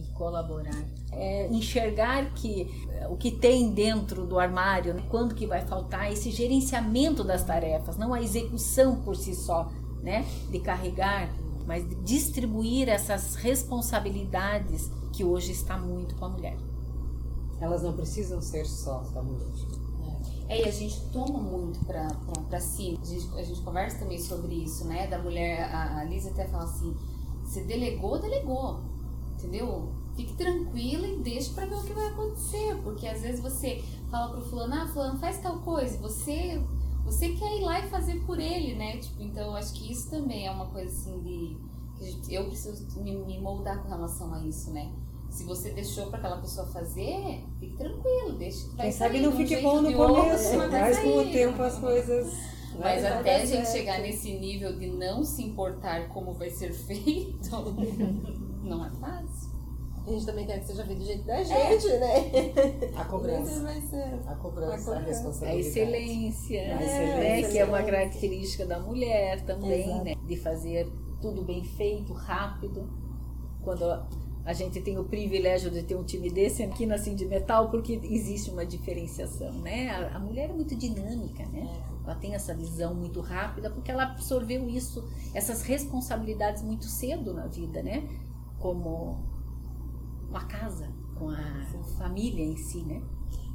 [0.00, 0.84] e colaborar.
[1.12, 6.12] É, enxergar que é, o que tem dentro do armário, né, quando que vai faltar,
[6.12, 9.70] esse gerenciamento das tarefas, não a execução por si só,
[10.02, 11.30] né, de carregar,
[11.66, 16.56] mas de distribuir essas responsabilidades que hoje está muito com a mulher.
[17.60, 19.46] Elas não precisam ser só da mulher.
[20.48, 22.98] É, e a gente toma muito pra si.
[23.00, 25.06] A gente, a gente conversa também sobre isso, né?
[25.06, 26.92] Da mulher, a, a Lisa até fala assim:
[27.44, 28.80] você delegou, delegou.
[29.40, 29.92] Entendeu?
[30.14, 32.76] Fique tranquila e deixe pra ver o que vai acontecer.
[32.82, 35.96] Porque às vezes você fala pro fulano, ah, fulano, faz tal coisa.
[35.98, 36.62] Você,
[37.04, 38.98] você quer ir lá e fazer por ele, né?
[38.98, 41.56] Tipo, então eu acho que isso também é uma coisa assim de.
[42.22, 44.92] que Eu preciso me, me moldar com relação a isso, né?
[45.30, 48.66] Se você deixou pra aquela pessoa fazer, fique tranquilo, deixe.
[48.70, 51.78] vai Quem sabe não um fique bom no outro, começo, mas com o tempo as
[51.78, 52.34] coisas.
[52.78, 53.72] Mas vai até a gente certo.
[53.72, 57.50] chegar nesse nível de não se importar como vai ser feito,
[58.62, 59.50] não é fácil.
[60.06, 62.92] A gente também quer que seja feito do jeito da gente, né?
[62.96, 63.62] A cobrança.
[63.62, 64.18] Vai ser.
[64.26, 64.92] A cobrança, a cobrança.
[64.94, 65.68] A responsabilidade.
[65.68, 67.52] excelência, A né, excelência.
[67.52, 70.04] que é uma característica da mulher também, Exato.
[70.04, 70.90] né, de fazer
[71.20, 72.88] tudo bem feito, rápido.
[73.62, 73.84] Quando
[74.42, 78.00] a gente tem o privilégio de ter um time desse aqui na Cindy Metal, porque
[78.02, 79.90] existe uma diferenciação, né?
[79.90, 81.70] A, a mulher é muito dinâmica, né?
[82.02, 87.46] Ela tem essa visão muito rápida porque ela absorveu isso, essas responsabilidades muito cedo na
[87.46, 88.08] vida, né?
[88.60, 89.28] Como
[90.30, 91.38] com a casa, com a
[91.98, 93.02] família em si, né?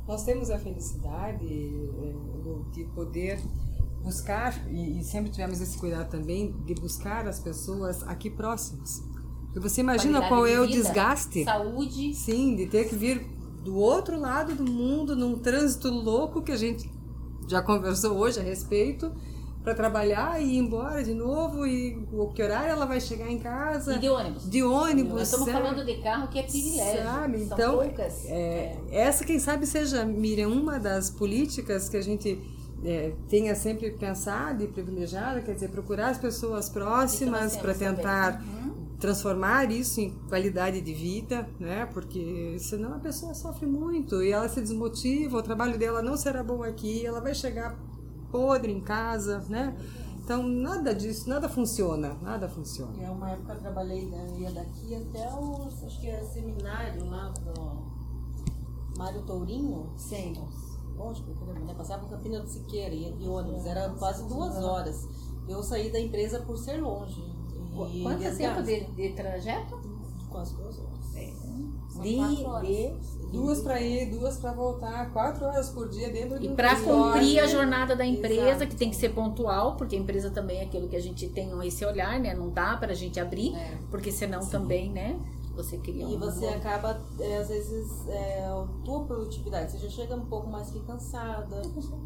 [0.06, 3.40] Nós temos a felicidade Lu, de poder
[4.04, 9.02] buscar, e, sempre tivemos esse cuidado também, de buscar as pessoas aqui próximas.
[9.46, 13.26] Porque você imagina Qualidade qual é o vida, desgaste, Saúde, sim, de ter que vir
[13.64, 16.88] do outro lado do mundo, num trânsito louco que a gente
[17.48, 19.12] já conversou hoje a respeito
[19.66, 23.40] para trabalhar e ir embora de novo e o que horário ela vai chegar em
[23.40, 24.50] casa E de ônibus.
[24.50, 25.58] de ônibus Nós estamos sabe?
[25.68, 27.04] falando de carro que é privilégio.
[27.04, 27.38] Sabe?
[27.46, 28.26] São Então, poucas.
[28.28, 32.40] É, essa, quem sabe, seja, Miriam, uma das políticas que a gente
[32.86, 38.42] é, tenha sempre pensado e privilegiado, quer dizer, procurar as pessoas próximas para temos tentar
[38.44, 38.76] Uhum.
[39.00, 41.88] transformar isso em qualidade de vida, né?
[41.92, 46.44] Porque senão a pessoa sofre muito e ela se desmotiva, o trabalho dela não será
[46.44, 47.76] bom aqui, ela vai chegar
[48.32, 49.76] podre em casa, né?
[50.24, 53.00] Então, nada disso, nada funciona, nada funciona.
[53.00, 57.06] É uma época eu trabalhei, né, eu ia daqui até o, acho que era seminário
[57.06, 59.94] lá do Mário Tourinho.
[59.98, 60.34] Sim.
[60.34, 61.74] Pra caramba, né?
[61.76, 65.08] Passava por Campina do Siqueira, ia de ônibus, era quase duas horas.
[65.48, 67.22] Eu saí da empresa por ser longe.
[67.92, 69.80] E Quanto tempo de, de trajeto?
[70.30, 70.96] Quase duas horas.
[72.02, 72.18] De,
[72.62, 73.15] de...
[73.36, 76.74] Duas para ir, duas para voltar, quatro horas por dia dentro de E um para
[76.74, 77.14] escritório.
[77.14, 78.68] cumprir a jornada da empresa, Exato.
[78.68, 81.52] que tem que ser pontual, porque a empresa também é aquilo que a gente tem
[81.66, 82.34] esse olhar, né?
[82.34, 83.54] Não dá para a gente abrir,
[83.90, 85.20] porque senão também, né?
[85.56, 90.14] Você cria E você acaba, é, às vezes, é, a tua produtividade, você já chega
[90.14, 91.62] um pouco mais que cansada,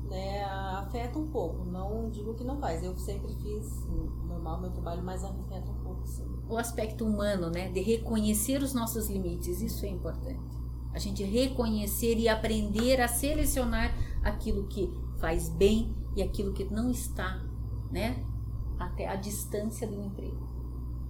[0.07, 0.43] né?
[0.43, 1.65] Afeta um pouco.
[1.65, 2.83] Não digo que não faz.
[2.83, 3.87] Eu sempre fiz
[4.27, 6.27] normal meu trabalho, mas afeta um pouco, sim.
[6.47, 7.69] o aspecto humano, né?
[7.69, 10.58] De reconhecer os nossos limites, isso é importante.
[10.93, 16.89] A gente reconhecer e aprender a selecionar aquilo que faz bem e aquilo que não
[16.89, 17.41] está,
[17.91, 18.25] né?
[18.79, 20.47] Até a distância do emprego.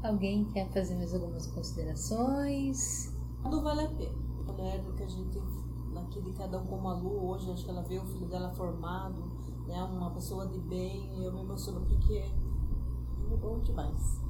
[0.03, 3.13] Alguém quer fazer mais algumas considerações?
[3.43, 4.29] Tudo vale a pena.
[4.57, 4.79] Né?
[4.79, 5.39] Do que a gente,
[5.95, 8.51] aqui de cada um como a Lu, hoje, acho que ela vê o filho dela
[8.53, 9.31] formado,
[9.67, 9.81] né?
[9.83, 14.21] Uma pessoa de bem, eu me emociono porque é bom demais.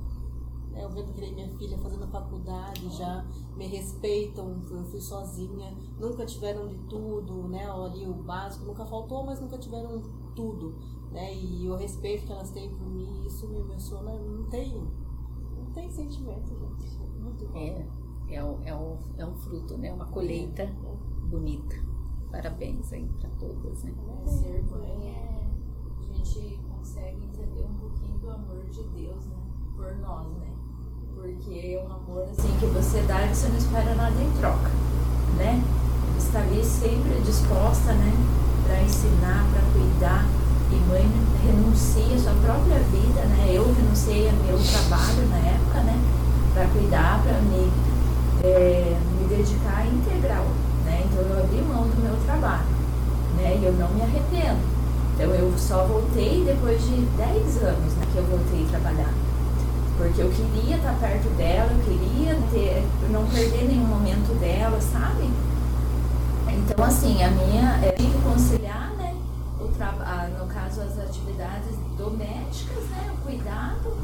[0.79, 3.25] É, eu vendo que nem minha filha fazendo faculdade já,
[3.57, 7.69] me respeitam, eu fui sozinha, nunca tiveram de tudo, né?
[7.69, 10.01] Ali o básico, nunca faltou, mas nunca tiveram
[10.33, 10.75] tudo,
[11.11, 11.35] né?
[11.35, 14.73] E o respeito que elas têm por mim, isso me emociona, não tem,
[15.57, 16.97] não tem sentimento, gente.
[17.19, 17.59] Muito bom.
[17.59, 17.85] É,
[18.29, 19.91] é, um, é, um, é um fruto, né?
[19.91, 20.65] Uma colheita
[21.29, 21.75] bonita.
[22.31, 23.93] Parabéns aí para todas, né?
[24.25, 25.49] Ser mãe é.
[25.99, 29.35] A gente consegue entender um pouquinho do amor de Deus, né?
[29.75, 30.58] Por nós, né?
[31.21, 34.71] Porque é um amor assim que você dá e você não espera nada em troca,
[35.35, 35.61] né?
[36.17, 38.13] Está ali sempre disposta, né?
[38.65, 40.25] Para ensinar, para cuidar.
[40.71, 41.11] E mãe
[41.43, 43.51] renuncia a sua própria vida, né?
[43.51, 45.99] Eu renunciei ao meu trabalho na época, né?
[46.53, 47.69] Para cuidar, para me,
[48.41, 50.45] é, me dedicar integral,
[50.85, 51.03] né?
[51.05, 52.63] Então eu abri mão do meu trabalho,
[53.35, 53.59] né?
[53.61, 54.61] E eu não me arrependo.
[55.15, 59.13] Então eu só voltei depois de 10 anos né, que eu voltei a trabalhar.
[59.99, 65.29] Porque eu queria estar perto dela, eu queria ter, não perder nenhum momento dela, sabe?
[66.47, 69.13] Então assim, a minha é que conciliar, né?
[69.59, 73.11] O ah, no caso as atividades domésticas, né?
[73.13, 73.97] O cuidado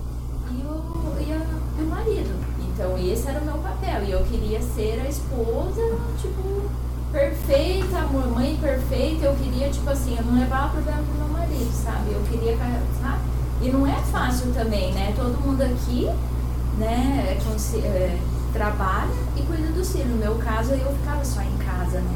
[0.51, 2.43] e o, e, a- e o marido.
[2.59, 4.03] Então esse era o meu papel.
[4.03, 5.81] E eu queria ser a esposa,
[6.21, 6.69] tipo,
[7.13, 9.27] perfeita, amor, mãe perfeita.
[9.27, 12.11] Eu queria, tipo assim, eu não levava problema pro meu marido, sabe?
[12.11, 12.57] Eu queria,
[13.01, 13.34] sabe?
[13.65, 15.11] E não é fácil também, né?
[15.15, 16.07] Todo mundo aqui,
[16.77, 18.19] né, é é,
[18.53, 20.07] trabalha e cuida dos filhos.
[20.09, 22.15] No meu caso, eu ficava só em casa, né?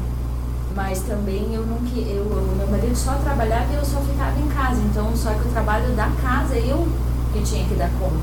[0.76, 4.38] Mas também eu não que eu, o meu marido só trabalhava e eu só ficava
[4.38, 4.80] em casa.
[4.80, 6.86] Então, só que o trabalho da casa eu
[7.32, 8.14] que tinha que dar conta.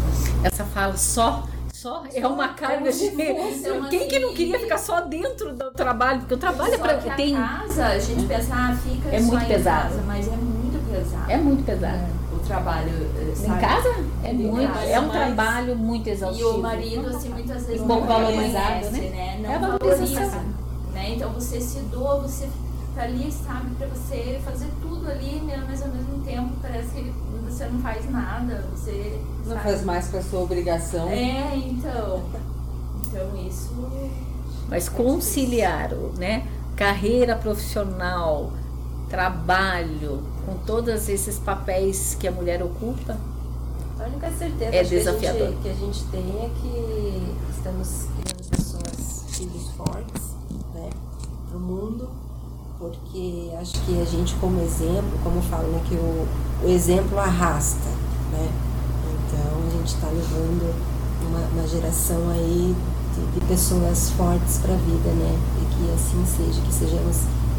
[0.43, 3.11] Essa fala só, só é uma carga de.
[3.89, 6.19] Quem que não queria ficar só dentro do trabalho?
[6.21, 9.09] Porque o trabalho é Só para que a tem casa, a gente pensa, ah, fica
[9.09, 9.89] É só muito em pesado.
[9.89, 11.31] casa, mas é muito pesado.
[11.31, 11.99] é muito pesado.
[12.26, 13.59] o trabalho, eh, Em sabe?
[13.61, 13.89] casa
[14.23, 16.49] é Em muito, casa, é um trabalho muito E exaustivo.
[16.49, 19.09] o marido, assim, muitas vezes Pouco não valorizado, reconhece, né?
[19.09, 19.39] né?
[19.43, 20.41] Não É valoriza,
[20.93, 21.09] né?
[21.15, 22.47] Então você se doa, você
[22.95, 27.13] tá ali, sabe, pra você fazer tudo ali, mas ao mesmo tempo parece que
[27.47, 29.63] você não faz nada, você Não sabe?
[29.69, 31.07] faz mais com a sua obrigação.
[31.09, 32.23] É, então.
[33.05, 33.71] Então isso
[34.69, 36.45] Mas conciliar, o, né?
[36.75, 38.51] Carreira profissional,
[39.09, 43.17] trabalho, com todos esses papéis que a mulher ocupa,
[43.99, 45.53] A única certeza É acho que a gente- desafiador.
[45.63, 50.23] Que, a gente tem é que estamos criando pessoas, filhos fortes,
[50.75, 50.89] né,
[51.49, 52.07] para o mundo,
[52.77, 56.27] porque acho que a gente como exemplo, como falo, né, que o,
[56.63, 57.89] o exemplo arrasta,
[58.31, 58.49] né,
[59.25, 60.75] então a gente está levando
[61.27, 62.75] uma, uma geração aí
[63.15, 67.17] de, de pessoas fortes para a vida, né, e que assim seja, que sejamos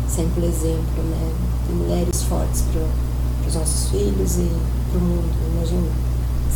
[0.08, 1.32] sempre exemplo, né,
[1.68, 2.82] de mulheres fortes para
[3.48, 4.48] os nossos filhos e
[4.90, 6.08] para o mundo, imagina.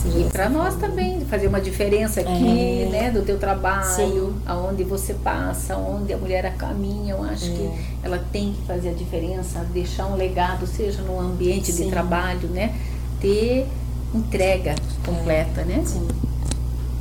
[0.05, 2.88] E para nós também, fazer uma diferença aqui, É.
[2.90, 4.34] né, do teu trabalho, Sim.
[4.46, 7.48] aonde você passa, aonde a mulher caminha, eu acho É.
[7.50, 7.70] que
[8.03, 11.90] ela tem que fazer a diferença, deixar um legado, seja no ambiente de Sim.
[11.90, 12.74] trabalho, né,
[13.20, 13.68] ter
[14.12, 14.74] entrega
[15.07, 15.82] completa, né?
[15.86, 16.09] Sim.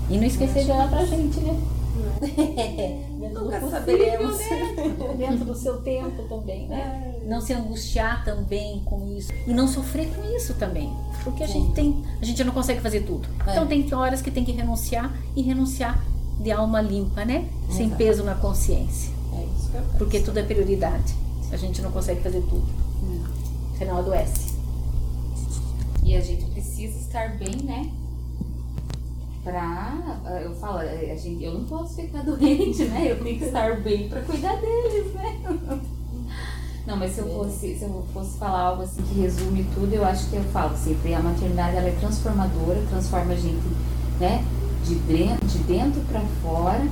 [0.10, 1.58] E não esquecer de olhar pra gente, né?
[3.42, 4.40] Nunca Possível, saberemos.
[4.40, 5.16] né?
[5.18, 7.20] Dentro do seu tempo também, né?
[7.26, 9.32] Não se angustiar também com isso.
[9.48, 10.94] E não sofrer com isso também.
[11.24, 12.04] Porque a gente tem.
[12.22, 13.28] A gente não consegue fazer tudo.
[13.48, 13.52] É.
[13.52, 16.04] Então tem horas que tem que renunciar e renunciar
[16.40, 17.48] de alma limpa, né?
[17.70, 17.98] Sem Exato.
[17.98, 19.12] peso na consciência.
[19.34, 19.98] É isso que eu penso.
[19.98, 21.16] Porque tudo é prioridade.
[21.52, 22.68] A gente não consegue fazer tudo.
[23.78, 24.56] Senão adoece.
[26.04, 27.90] E a gente precisa estar bem, né?
[29.44, 30.20] Pra.
[30.44, 33.12] Eu falo, a gente, eu não posso ficar doente, né?
[33.12, 35.42] Eu tenho que estar bem pra cuidar deles, né?
[36.86, 40.04] Não, mas se eu fosse, se eu fosse falar algo assim que resume tudo, eu
[40.04, 43.62] acho que eu falo sempre, a maternidade ela é transformadora, transforma a gente,
[44.20, 44.44] né,
[44.84, 46.84] de dentro, de dentro para fora.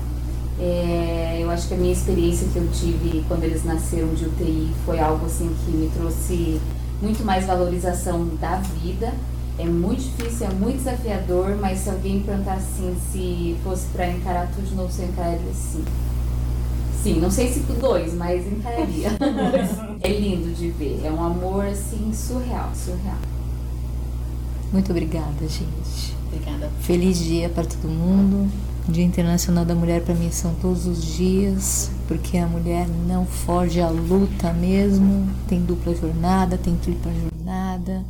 [0.60, 4.72] É, eu acho que a minha experiência que eu tive quando eles nasceram de UTI
[4.86, 6.62] foi algo assim que me trouxe
[7.02, 9.14] muito mais valorização da vida.
[9.60, 14.50] É muito difícil, é muito desafiador, mas se alguém perguntar assim, se fosse para encarar
[14.56, 15.84] tudo de novo, você encararia sim.
[17.04, 19.10] Sim, não sei se por dois, mas encararia.
[20.02, 23.18] é lindo de ver, é um amor assim surreal, surreal.
[24.72, 26.16] Muito obrigada, gente.
[26.28, 26.70] Obrigada.
[26.80, 28.50] Feliz dia para todo mundo.
[28.88, 33.82] Dia Internacional da Mulher para mim são todos os dias, porque a mulher não foge
[33.82, 35.28] à luta mesmo.
[35.50, 38.04] Tem dupla jornada, tem tripla jornada.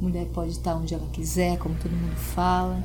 [0.00, 2.82] Mulher pode estar onde ela quiser, como todo mundo fala.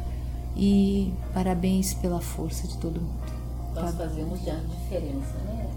[0.56, 3.42] E parabéns pela força de todo mundo.
[3.74, 5.70] Nós fazemos já diferença, né?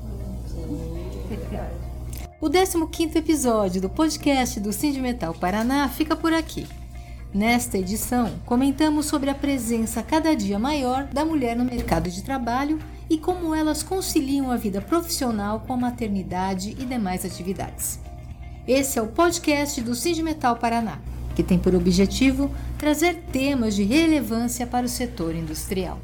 [2.40, 6.66] O 15º episódio do podcast do Sindimetal Paraná fica por aqui.
[7.32, 12.78] Nesta edição, comentamos sobre a presença cada dia maior da mulher no mercado de trabalho
[13.08, 17.98] e como elas conciliam a vida profissional com a maternidade e demais atividades.
[18.68, 20.98] Esse é o podcast do Sindimetal Paraná,
[21.34, 25.98] que tem por objetivo trazer temas de relevância para o setor industrial.